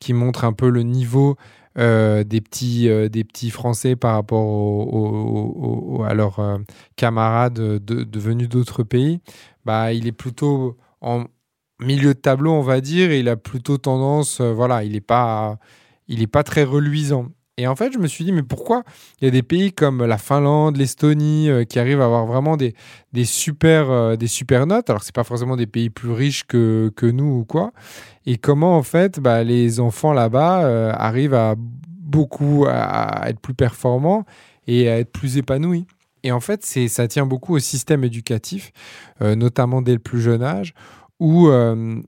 qui 0.00 0.12
montrent 0.12 0.44
un 0.44 0.52
peu 0.52 0.68
le 0.68 0.82
niveau 0.82 1.36
des, 1.76 2.40
petits, 2.40 2.88
des 3.10 3.24
petits 3.24 3.50
Français 3.50 3.96
par 3.96 4.14
rapport 4.14 6.06
à 6.06 6.14
leurs 6.14 6.60
camarades 6.94 7.54
de, 7.54 8.04
de 8.04 8.20
venus 8.20 8.48
d'autres 8.48 8.84
pays. 8.84 9.18
Bah, 9.64 9.92
il 9.92 10.06
est 10.06 10.12
plutôt 10.12 10.76
en 11.00 11.24
milieu 11.80 12.14
de 12.14 12.18
tableau, 12.18 12.52
on 12.52 12.62
va 12.62 12.80
dire, 12.80 13.10
et 13.10 13.20
il 13.20 13.28
a 13.28 13.36
plutôt 13.36 13.78
tendance, 13.78 14.40
euh, 14.40 14.52
voilà, 14.52 14.84
il 14.84 14.92
n'est 14.92 15.00
pas, 15.00 15.58
il 16.08 16.26
pas 16.28 16.42
très 16.42 16.64
reluisant. 16.64 17.26
Et 17.56 17.66
en 17.68 17.76
fait, 17.76 17.92
je 17.92 17.98
me 17.98 18.08
suis 18.08 18.24
dit, 18.24 18.32
mais 18.32 18.42
pourquoi 18.42 18.82
il 19.20 19.24
y 19.26 19.28
a 19.28 19.30
des 19.30 19.42
pays 19.42 19.72
comme 19.72 20.04
la 20.04 20.18
Finlande, 20.18 20.76
l'Estonie, 20.76 21.48
euh, 21.48 21.64
qui 21.64 21.78
arrivent 21.78 22.00
à 22.00 22.06
avoir 22.06 22.26
vraiment 22.26 22.56
des, 22.56 22.74
des 23.12 23.24
super, 23.24 23.90
euh, 23.90 24.16
des 24.16 24.26
super 24.26 24.66
notes? 24.66 24.90
Alors, 24.90 25.02
c'est 25.02 25.14
pas 25.14 25.24
forcément 25.24 25.56
des 25.56 25.66
pays 25.66 25.90
plus 25.90 26.10
riches 26.10 26.44
que, 26.46 26.92
que 26.96 27.06
nous 27.06 27.40
ou 27.40 27.44
quoi. 27.44 27.72
Et 28.26 28.38
comment, 28.38 28.76
en 28.76 28.82
fait, 28.82 29.20
bah, 29.20 29.44
les 29.44 29.78
enfants 29.80 30.12
là-bas 30.12 30.92
arrivent 30.94 31.34
à 31.34 31.54
beaucoup 31.56 32.66
à 32.68 33.24
être 33.28 33.40
plus 33.40 33.54
performants 33.54 34.24
et 34.66 34.88
à 34.88 34.98
être 34.98 35.12
plus 35.12 35.36
épanouis? 35.36 35.86
Et 36.24 36.32
en 36.32 36.40
fait, 36.40 36.64
ça 36.64 37.06
tient 37.06 37.26
beaucoup 37.26 37.54
au 37.54 37.58
système 37.60 38.02
éducatif, 38.02 38.72
euh, 39.22 39.36
notamment 39.36 39.82
dès 39.82 39.92
le 39.92 39.98
plus 39.98 40.22
jeune 40.22 40.42
âge, 40.42 40.74
où 41.20 41.48
euh, 41.48 42.00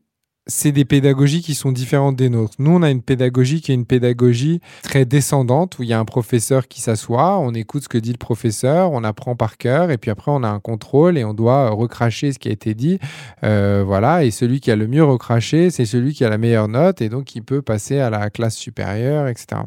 c'est 0.47 0.73
des 0.73 0.87
pédagogies 0.87 1.43
qui 1.43 1.55
sont 1.55 1.71
différentes 1.71 2.17
des 2.17 2.31
nôtres. 2.31 2.55
Nous, 2.59 2.71
on 2.71 2.83
a 2.83 2.91
une 2.91 3.03
pédagogie 3.03 3.61
qui 3.61 3.73
est 3.73 3.75
une 3.75 3.85
pédagogie 3.85 4.63
très 4.83 5.05
descendante, 5.05 5.79
où 5.79 5.83
il 5.83 5.91
y 5.91 5.93
a 5.93 5.99
un 5.99 6.07
professeur 6.07 6.67
qui 6.67 6.81
s'assoit, 6.81 7.39
on 7.39 7.53
écoute 7.53 7.83
ce 7.83 7.89
que 7.91 7.99
dit 7.99 8.13
le 8.13 8.17
professeur, 8.17 8.93
on 8.93 9.05
apprend 9.05 9.37
par 9.37 9.59
cœur, 9.59 9.91
et 9.91 9.99
puis 9.99 10.11
après, 10.11 10.31
on 10.31 10.43
a 10.43 10.49
un 10.49 10.61
contrôle 10.61 11.19
et 11.19 11.25
on 11.25 11.35
doit 11.35 11.69
recracher 11.69 12.33
ce 12.33 12.39
qui 12.39 12.49
a 12.49 12.53
été 12.53 12.73
dit. 12.75 12.99
Euh, 13.45 13.85
voilà, 13.87 14.25
et 14.25 14.31
celui 14.31 14.61
qui 14.61 14.71
a 14.71 14.77
le 14.77 14.87
mieux 14.87 15.05
recraché, 15.05 15.69
c'est 15.69 15.85
celui 15.85 16.15
qui 16.15 16.25
a 16.25 16.31
la 16.31 16.39
meilleure 16.39 16.69
note, 16.69 17.03
et 17.03 17.11
donc 17.11 17.35
il 17.35 17.43
peut 17.43 17.61
passer 17.61 17.99
à 17.99 18.09
la 18.09 18.31
classe 18.31 18.57
supérieure, 18.57 19.29
etc. 19.29 19.61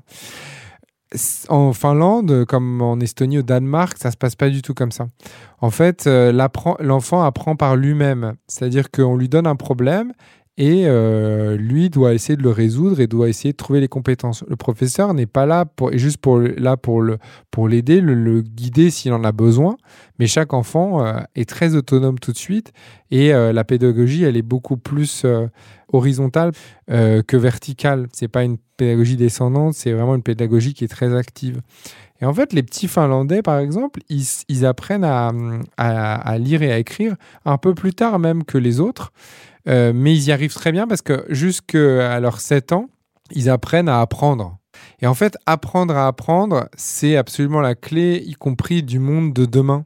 En 1.48 1.74
Finlande, 1.74 2.45
comme 2.45 2.84
en 2.84 3.00
Estonie, 3.00 3.39
au 3.39 3.41
Danemark, 3.41 3.98
ça 3.98 4.12
se 4.12 4.17
passe 4.17 4.36
pas 4.36 4.50
du 4.50 4.62
tout 4.62 4.76
comme 4.76 4.91
ça. 4.91 5.08
En 5.60 5.72
fait, 5.72 6.06
euh, 6.06 6.32
l'enfant 6.80 7.24
apprend 7.24 7.56
par 7.56 7.76
lui-même, 7.76 8.36
c'est-à-dire 8.48 8.91
qu'on 8.91 9.15
lui 9.15 9.28
donne 9.28 9.48
un 9.48 9.56
problème 9.56 10.13
et 10.60 10.84
euh, 10.88 11.56
lui 11.56 11.89
doit 11.89 12.13
essayer 12.13 12.36
de 12.36 12.43
le 12.43 12.50
résoudre 12.50 13.00
et 13.00 13.08
doit 13.08 13.30
essayer 13.30 13.54
de 13.54 13.58
trouver 13.58 13.80
les 13.80 13.88
compétences. 13.88 14.43
Le 14.50 14.58
professeur 14.58 15.13
n'est 15.13 15.26
pas 15.26 15.45
là 15.45 15.63
pour, 15.63 15.93
juste 15.93 16.17
pour, 16.17 16.38
là 16.38 16.76
pour 16.76 17.02
le 17.02 17.17
pour 17.50 17.69
l'aider, 17.69 18.02
le, 18.02 18.13
le 18.13 18.41
guider 18.41 18.89
s'il 18.91 19.13
en 19.13 19.24
a 19.24 19.32
besoin, 19.32 19.78
mais 20.19 20.28
chaque 20.28 20.54
enfant 20.54 21.04
euh, 21.04 21.22
est 21.34 21.48
très 21.48 21.76
autonome 21.76 22.19
tout 22.19 22.34
de 22.34 22.38
suite 22.38 22.74
et 23.10 23.34
euh, 23.34 23.54
la 23.54 23.63
pédagogie 23.63 24.26
elle 24.26 24.36
est 24.36 24.41
beaucoup 24.41 24.76
plus 24.76 25.26
horizontale 25.93 26.52
que 26.88 27.38
verticale. 27.38 28.08
C'est 28.12 28.28
pas 28.28 28.43
une 28.43 28.58
pédagogie 28.76 29.15
descendante, 29.15 29.76
c'est 29.76 29.93
vraiment 29.93 30.15
une 30.15 30.24
pédagogie 30.24 30.74
qui 30.74 30.84
est 30.84 30.89
très 30.89 31.15
active. 31.15 31.62
Et 32.22 32.26
en 32.26 32.34
fait, 32.34 32.52
les 32.52 32.63
petits 32.63 32.89
Finlandais, 32.89 33.41
par 33.41 33.60
exemple, 33.60 34.02
ils, 34.10 34.65
apprennent 34.65 35.06
à 35.06 36.38
lire 36.38 36.62
et 36.62 36.72
à 36.74 36.78
écrire 36.78 37.15
un 37.45 37.58
peu 37.58 37.74
plus 37.74 37.93
tard 37.93 38.19
même 38.19 38.43
que 38.43 38.58
les 38.58 38.82
autres. 38.82 39.13
Euh, 39.67 39.91
mais 39.93 40.15
ils 40.15 40.26
y 40.28 40.32
arrivent 40.32 40.54
très 40.54 40.72
bien 40.72 40.88
parce 40.88 41.02
que 41.02 41.26
jusqu'à 41.30 42.19
leurs 42.19 42.39
7 42.39 42.72
ans, 42.72 42.89
ils 43.32 43.50
apprennent 43.50 43.89
à 43.89 44.02
apprendre. 44.02 44.58
Et 45.02 45.08
en 45.08 45.13
fait, 45.13 45.38
apprendre 45.45 45.95
à 45.95 46.08
apprendre, 46.08 46.69
c'est 46.76 47.17
absolument 47.17 47.60
la 47.62 47.76
clé, 47.76 48.24
y 48.26 48.34
compris 48.34 48.84
du 48.84 49.00
monde 49.00 49.34
de 49.34 49.45
demain. 49.45 49.86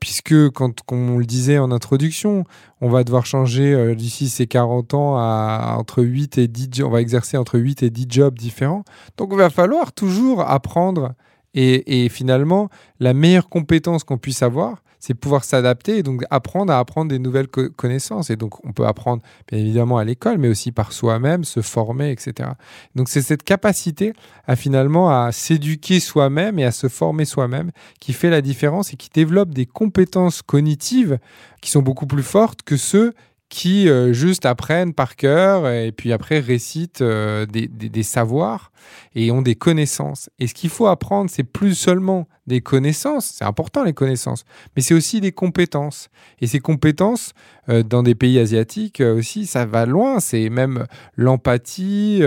Puisque, 0.00 0.50
quand, 0.50 0.82
comme 0.82 1.08
on 1.10 1.18
le 1.18 1.24
disait 1.24 1.58
en 1.58 1.70
introduction, 1.70 2.44
on 2.82 2.90
va 2.90 3.02
devoir 3.02 3.24
changer 3.24 3.72
euh, 3.72 3.94
d'ici 3.94 4.28
ces 4.28 4.46
40 4.46 4.92
ans 4.92 5.16
à, 5.16 5.76
entre 5.78 6.02
8 6.02 6.36
et 6.38 6.48
10 6.48 6.68
jo- 6.74 6.86
on 6.86 6.90
va 6.90 7.00
exercer 7.00 7.38
entre 7.38 7.58
8 7.58 7.82
et 7.82 7.88
10 7.90 8.06
jobs 8.10 8.36
différents. 8.38 8.84
Donc, 9.16 9.30
il 9.32 9.38
va 9.38 9.48
falloir 9.48 9.92
toujours 9.92 10.42
apprendre 10.42 11.14
Et, 11.58 12.08
finalement, 12.10 12.68
la 13.00 13.14
meilleure 13.14 13.48
compétence 13.48 14.04
qu'on 14.04 14.18
puisse 14.18 14.42
avoir, 14.42 14.82
c'est 14.98 15.14
pouvoir 15.14 15.44
s'adapter 15.44 15.98
et 15.98 16.02
donc 16.02 16.24
apprendre 16.30 16.72
à 16.72 16.78
apprendre 16.78 17.10
des 17.10 17.18
nouvelles 17.18 17.48
co- 17.48 17.70
connaissances. 17.70 18.28
Et 18.28 18.36
donc, 18.36 18.64
on 18.66 18.72
peut 18.72 18.86
apprendre, 18.86 19.22
bien 19.48 19.58
évidemment, 19.58 19.96
à 19.98 20.04
l'école, 20.04 20.36
mais 20.38 20.48
aussi 20.48 20.70
par 20.72 20.92
soi-même, 20.92 21.44
se 21.44 21.62
former, 21.62 22.10
etc. 22.10 22.50
Donc, 22.94 23.08
c'est 23.08 23.22
cette 23.22 23.42
capacité 23.42 24.12
à 24.46 24.54
finalement 24.56 25.08
à 25.10 25.32
s'éduquer 25.32 26.00
soi-même 26.00 26.58
et 26.58 26.64
à 26.64 26.72
se 26.72 26.88
former 26.88 27.24
soi-même 27.24 27.70
qui 28.00 28.12
fait 28.12 28.30
la 28.30 28.42
différence 28.42 28.92
et 28.92 28.96
qui 28.96 29.08
développe 29.12 29.54
des 29.54 29.66
compétences 29.66 30.42
cognitives 30.42 31.18
qui 31.62 31.70
sont 31.70 31.82
beaucoup 31.82 32.06
plus 32.06 32.22
fortes 32.22 32.62
que 32.62 32.76
ceux 32.76 33.14
qui 33.48 33.88
euh, 33.88 34.12
juste 34.12 34.44
apprennent 34.44 34.92
par 34.92 35.14
cœur 35.14 35.68
et 35.68 35.92
puis 35.92 36.12
après 36.12 36.40
récitent 36.40 37.00
euh, 37.00 37.46
des, 37.46 37.68
des- 37.68 38.02
savoirs 38.02 38.72
et 39.14 39.30
ont 39.30 39.42
des 39.42 39.54
connaissances. 39.54 40.28
Et 40.38 40.46
ce 40.46 40.54
qu'il 40.54 40.70
faut 40.70 40.86
apprendre, 40.86 41.30
c'est 41.30 41.44
plus 41.44 41.74
seulement 41.74 42.28
des 42.46 42.60
connaissances, 42.60 43.34
c'est 43.38 43.44
important 43.44 43.82
les 43.82 43.92
connaissances, 43.92 44.44
mais 44.74 44.82
c'est 44.82 44.94
aussi 44.94 45.20
des 45.20 45.32
compétences. 45.32 46.08
Et 46.40 46.46
ces 46.46 46.60
compétences, 46.60 47.32
euh, 47.68 47.82
dans 47.82 48.02
des 48.02 48.14
pays 48.14 48.38
asiatiques 48.38 49.00
aussi, 49.00 49.46
ça 49.46 49.64
va 49.66 49.86
loin. 49.86 50.20
C'est 50.20 50.48
même 50.48 50.86
l'empathie, 51.16 52.20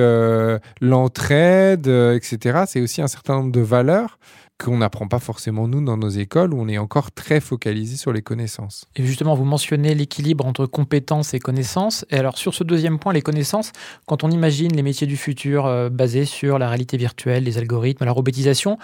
l'entraide, 0.81 1.87
etc. 1.87 2.63
C'est 2.67 2.81
aussi 2.81 3.01
un 3.01 3.07
certain 3.07 3.35
nombre 3.35 3.51
de 3.51 3.61
valeurs 3.61 4.19
qu'on 4.63 4.77
n'apprend 4.77 5.07
pas 5.07 5.19
forcément 5.19 5.67
nous 5.67 5.83
dans 5.83 5.97
nos 5.97 6.09
écoles 6.09 6.53
où 6.53 6.61
on 6.61 6.67
est 6.67 6.77
encore 6.77 7.11
très 7.11 7.39
focalisé 7.39 7.95
sur 7.95 8.11
les 8.11 8.21
connaissances. 8.21 8.85
Et 8.95 9.05
justement, 9.05 9.33
vous 9.33 9.45
mentionnez 9.45 9.95
l'équilibre 9.95 10.45
entre 10.45 10.65
compétences 10.65 11.33
et 11.33 11.39
connaissances. 11.39 12.05
Et 12.09 12.15
alors, 12.15 12.37
sur 12.37 12.53
ce 12.53 12.63
deuxième 12.63 12.99
point, 12.99 13.13
les 13.13 13.21
connaissances, 13.21 13.71
quand 14.05 14.23
on 14.23 14.29
imagine 14.29 14.75
les 14.75 14.83
métiers 14.83 15.07
du 15.07 15.17
futur 15.17 15.65
euh, 15.65 15.89
basés 15.89 16.25
sur 16.25 16.59
la 16.59 16.67
réalité 16.67 16.97
virtuelle, 16.97 17.45
les 17.45 17.57
algorithmes, 17.57 18.05
la 18.05 18.11
robotisation, 18.11 18.77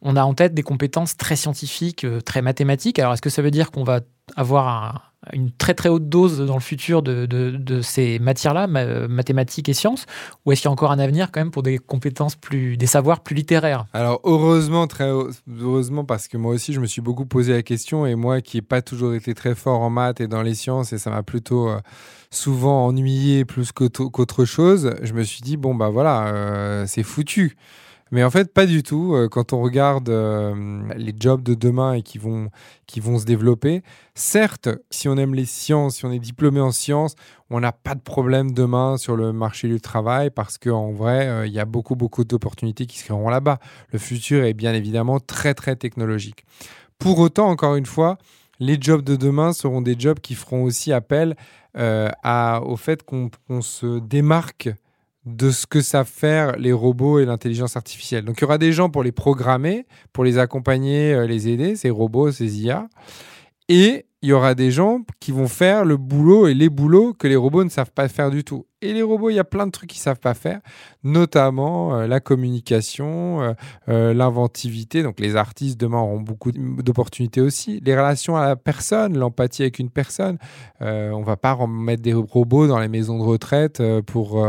on 0.00 0.16
a 0.16 0.22
en 0.22 0.32
tête 0.32 0.54
des 0.54 0.62
compétences 0.62 1.16
très 1.16 1.36
scientifiques, 1.36 2.04
euh, 2.04 2.20
très 2.20 2.40
mathématiques. 2.40 2.98
Alors, 2.98 3.12
est-ce 3.12 3.22
que 3.22 3.30
ça 3.30 3.42
veut 3.42 3.50
dire 3.50 3.70
qu'on 3.70 3.84
va 3.84 4.00
avoir 4.36 4.68
un- 4.68 5.00
une 5.32 5.50
très 5.50 5.74
très 5.74 5.88
haute 5.88 6.08
dose 6.08 6.38
dans 6.46 6.54
le 6.54 6.60
futur 6.60 7.02
de, 7.02 7.26
de- 7.26 7.82
ces 7.82 8.18
matières-là, 8.20 8.66
ma- 8.68 9.08
mathématiques 9.08 9.68
et 9.68 9.74
sciences 9.74 10.06
Ou 10.46 10.52
est-ce 10.52 10.62
qu'il 10.62 10.68
y 10.68 10.70
a 10.70 10.72
encore 10.72 10.92
un 10.92 10.98
avenir 11.00 11.32
quand 11.32 11.40
même 11.40 11.50
pour 11.50 11.64
des 11.64 11.78
compétences 11.78 12.36
plus, 12.36 12.76
des 12.76 12.86
savoirs 12.86 13.20
plus 13.20 13.34
littéraires? 13.34 13.86
Alors 13.92 14.20
heureusement, 14.24 14.86
très 14.86 15.10
heureusement, 15.60 16.04
parce 16.04 16.28
que 16.28 16.36
moi 16.36 16.52
aussi 16.54 16.72
je 16.72 16.80
me 16.80 16.86
suis 16.86 17.00
beaucoup 17.02 17.26
posé 17.26 17.52
la 17.52 17.62
question 17.62 18.06
et 18.06 18.14
moi 18.14 18.40
qui 18.40 18.58
n'ai 18.58 18.62
pas 18.62 18.80
toujours 18.80 19.12
été 19.14 19.34
très 19.34 19.54
fort 19.56 19.80
en 19.80 19.90
maths 19.90 20.20
et 20.20 20.28
dans 20.28 20.42
les 20.42 20.54
sciences 20.54 20.92
et 20.92 20.98
ça 20.98 21.10
m'a 21.10 21.22
plutôt 21.24 21.68
euh, 21.68 21.80
souvent 22.30 22.86
ennuyé 22.86 23.44
plus 23.44 23.72
qu'autre 23.72 24.04
qu'autre 24.06 24.44
chose, 24.44 24.94
je 25.02 25.12
me 25.14 25.24
suis 25.24 25.42
dit 25.42 25.56
bon 25.56 25.74
bah 25.74 25.88
voilà, 25.88 26.28
euh, 26.28 26.84
c'est 26.86 27.02
foutu. 27.02 27.56
Mais 28.10 28.24
en 28.24 28.30
fait, 28.30 28.52
pas 28.52 28.66
du 28.66 28.82
tout. 28.82 29.14
Euh, 29.14 29.28
Quand 29.28 29.52
on 29.52 29.60
regarde 29.60 30.08
euh, 30.08 30.82
les 30.96 31.14
jobs 31.18 31.42
de 31.42 31.54
demain 31.54 31.94
et 31.94 32.02
qui 32.02 32.18
vont, 32.18 32.50
qui 32.86 33.00
vont 33.00 33.18
se 33.18 33.24
développer, 33.24 33.82
certes, 34.14 34.68
si 34.90 35.08
on 35.08 35.16
aime 35.16 35.34
les 35.34 35.44
sciences, 35.44 35.96
si 35.96 36.04
on 36.06 36.12
est 36.12 36.18
diplômé 36.18 36.60
en 36.60 36.70
sciences, 36.70 37.14
on 37.50 37.60
n'a 37.60 37.72
pas 37.72 37.94
de 37.94 38.00
problème 38.00 38.52
demain 38.52 38.96
sur 38.96 39.16
le 39.16 39.32
marché 39.32 39.68
du 39.68 39.80
travail 39.80 40.30
parce 40.30 40.58
qu'en 40.58 40.92
vrai, 40.92 41.28
euh, 41.28 41.46
il 41.46 41.52
y 41.52 41.60
a 41.60 41.64
beaucoup, 41.64 41.96
beaucoup 41.96 42.24
d'opportunités 42.24 42.86
qui 42.86 42.98
se 42.98 43.04
créeront 43.04 43.28
là-bas. 43.28 43.58
Le 43.92 43.98
futur 43.98 44.44
est 44.44 44.54
bien 44.54 44.74
évidemment 44.74 45.20
très, 45.20 45.54
très 45.54 45.76
technologique. 45.76 46.44
Pour 46.98 47.18
autant, 47.18 47.48
encore 47.48 47.76
une 47.76 47.86
fois, 47.86 48.18
les 48.60 48.76
jobs 48.80 49.02
de 49.02 49.16
demain 49.16 49.52
seront 49.52 49.82
des 49.82 49.94
jobs 49.98 50.18
qui 50.18 50.34
feront 50.34 50.64
aussi 50.64 50.92
appel 50.92 51.36
euh, 51.76 52.08
à, 52.24 52.60
au 52.64 52.76
fait 52.76 53.04
qu'on 53.04 53.30
qu'on 53.46 53.62
se 53.62 54.00
démarque 54.00 54.70
de 55.28 55.50
ce 55.50 55.66
que 55.66 55.80
savent 55.80 56.08
faire 56.08 56.56
les 56.56 56.72
robots 56.72 57.18
et 57.18 57.24
l'intelligence 57.24 57.76
artificielle. 57.76 58.24
Donc 58.24 58.38
il 58.38 58.42
y 58.42 58.44
aura 58.44 58.58
des 58.58 58.72
gens 58.72 58.88
pour 58.88 59.02
les 59.02 59.12
programmer, 59.12 59.86
pour 60.12 60.24
les 60.24 60.38
accompagner, 60.38 61.12
euh, 61.12 61.26
les 61.26 61.48
aider, 61.48 61.76
ces 61.76 61.90
robots, 61.90 62.32
ces 62.32 62.60
IA. 62.60 62.88
Et 63.68 64.06
il 64.22 64.30
y 64.30 64.32
aura 64.32 64.54
des 64.54 64.70
gens 64.70 65.02
qui 65.20 65.32
vont 65.32 65.48
faire 65.48 65.84
le 65.84 65.96
boulot 65.96 66.48
et 66.48 66.54
les 66.54 66.68
boulots 66.68 67.12
que 67.12 67.28
les 67.28 67.36
robots 67.36 67.64
ne 67.64 67.68
savent 67.68 67.92
pas 67.92 68.08
faire 68.08 68.30
du 68.30 68.42
tout. 68.42 68.66
Et 68.80 68.92
les 68.92 69.02
robots, 69.02 69.28
il 69.28 69.34
y 69.34 69.40
a 69.40 69.44
plein 69.44 69.66
de 69.66 69.72
trucs 69.72 69.90
qu'ils 69.90 70.00
savent 70.00 70.20
pas 70.20 70.34
faire, 70.34 70.60
notamment 71.02 71.96
euh, 71.96 72.06
la 72.06 72.20
communication, 72.20 73.42
euh, 73.42 73.52
euh, 73.88 74.14
l'inventivité. 74.14 75.02
Donc 75.02 75.18
les 75.18 75.34
artistes 75.34 75.80
demain 75.80 75.98
auront 75.98 76.20
beaucoup 76.20 76.52
d'opportunités 76.52 77.40
aussi. 77.40 77.80
Les 77.84 77.96
relations 77.96 78.36
à 78.36 78.46
la 78.46 78.56
personne, 78.56 79.18
l'empathie 79.18 79.62
avec 79.62 79.80
une 79.80 79.90
personne. 79.90 80.38
On 80.80 81.22
va 81.22 81.36
pas 81.36 81.58
mettre 81.66 82.02
des 82.02 82.12
robots 82.12 82.68
dans 82.68 82.78
les 82.78 82.86
maisons 82.86 83.18
de 83.18 83.24
retraite 83.24 83.82
pour 84.06 84.44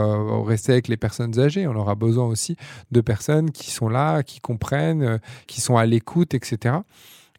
rester 0.45 0.73
avec 0.73 0.87
les 0.87 0.97
personnes 0.97 1.39
âgées. 1.39 1.65
On 1.65 1.75
aura 1.75 1.95
besoin 1.95 2.25
aussi 2.25 2.55
de 2.91 3.01
personnes 3.01 3.49
qui 3.49 3.71
sont 3.71 3.89
là, 3.89 4.21
qui 4.21 4.39
comprennent, 4.39 5.19
qui 5.47 5.59
sont 5.59 5.77
à 5.77 5.85
l'écoute, 5.85 6.35
etc. 6.35 6.75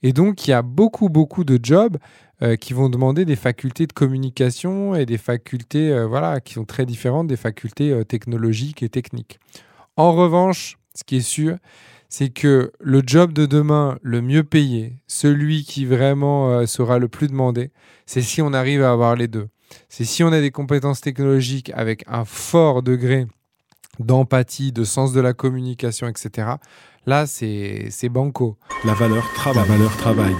Et 0.02 0.12
donc, 0.12 0.46
il 0.46 0.50
y 0.50 0.54
a 0.54 0.62
beaucoup, 0.62 1.08
beaucoup 1.08 1.44
de 1.44 1.58
jobs 1.62 1.98
euh, 2.42 2.56
qui 2.56 2.72
vont 2.72 2.88
demander 2.88 3.24
des 3.24 3.36
facultés 3.36 3.86
de 3.86 3.92
communication 3.92 4.94
et 4.94 5.06
des 5.06 5.18
facultés 5.18 5.90
euh, 5.90 6.06
voilà, 6.06 6.40
qui 6.40 6.54
sont 6.54 6.64
très 6.64 6.86
différentes 6.86 7.26
des 7.26 7.36
facultés 7.36 7.90
euh, 7.90 8.04
technologiques 8.04 8.82
et 8.82 8.88
techniques. 8.88 9.38
En 9.96 10.12
revanche, 10.12 10.78
ce 10.94 11.04
qui 11.04 11.16
est 11.16 11.20
sûr, 11.20 11.56
c'est 12.10 12.30
que 12.30 12.72
le 12.80 13.02
job 13.06 13.32
de 13.32 13.46
demain, 13.46 13.96
le 14.02 14.20
mieux 14.20 14.42
payé, 14.42 14.96
celui 15.06 15.64
qui 15.64 15.86
vraiment 15.86 16.50
euh, 16.50 16.66
sera 16.66 16.98
le 16.98 17.08
plus 17.08 17.28
demandé, 17.28 17.70
c'est 18.04 18.20
si 18.20 18.42
on 18.42 18.52
arrive 18.52 18.82
à 18.82 18.90
avoir 18.90 19.14
les 19.14 19.28
deux. 19.28 19.48
C'est 19.88 20.04
si 20.04 20.24
on 20.24 20.32
a 20.32 20.40
des 20.40 20.50
compétences 20.50 21.00
technologiques 21.00 21.70
avec 21.74 22.02
un 22.08 22.24
fort 22.24 22.82
degré 22.82 23.26
d'empathie, 24.00 24.72
de 24.72 24.82
sens 24.82 25.12
de 25.12 25.20
la 25.20 25.32
communication, 25.32 26.08
etc. 26.08 26.48
Là, 27.06 27.26
c'est 27.26 27.86
c'est 27.90 28.08
banco. 28.08 28.56
La 28.84 28.94
valeur 28.94 29.24
travail. 29.34 29.68
La 29.68 29.76
valeur 29.76 29.96
travail. 29.96 30.34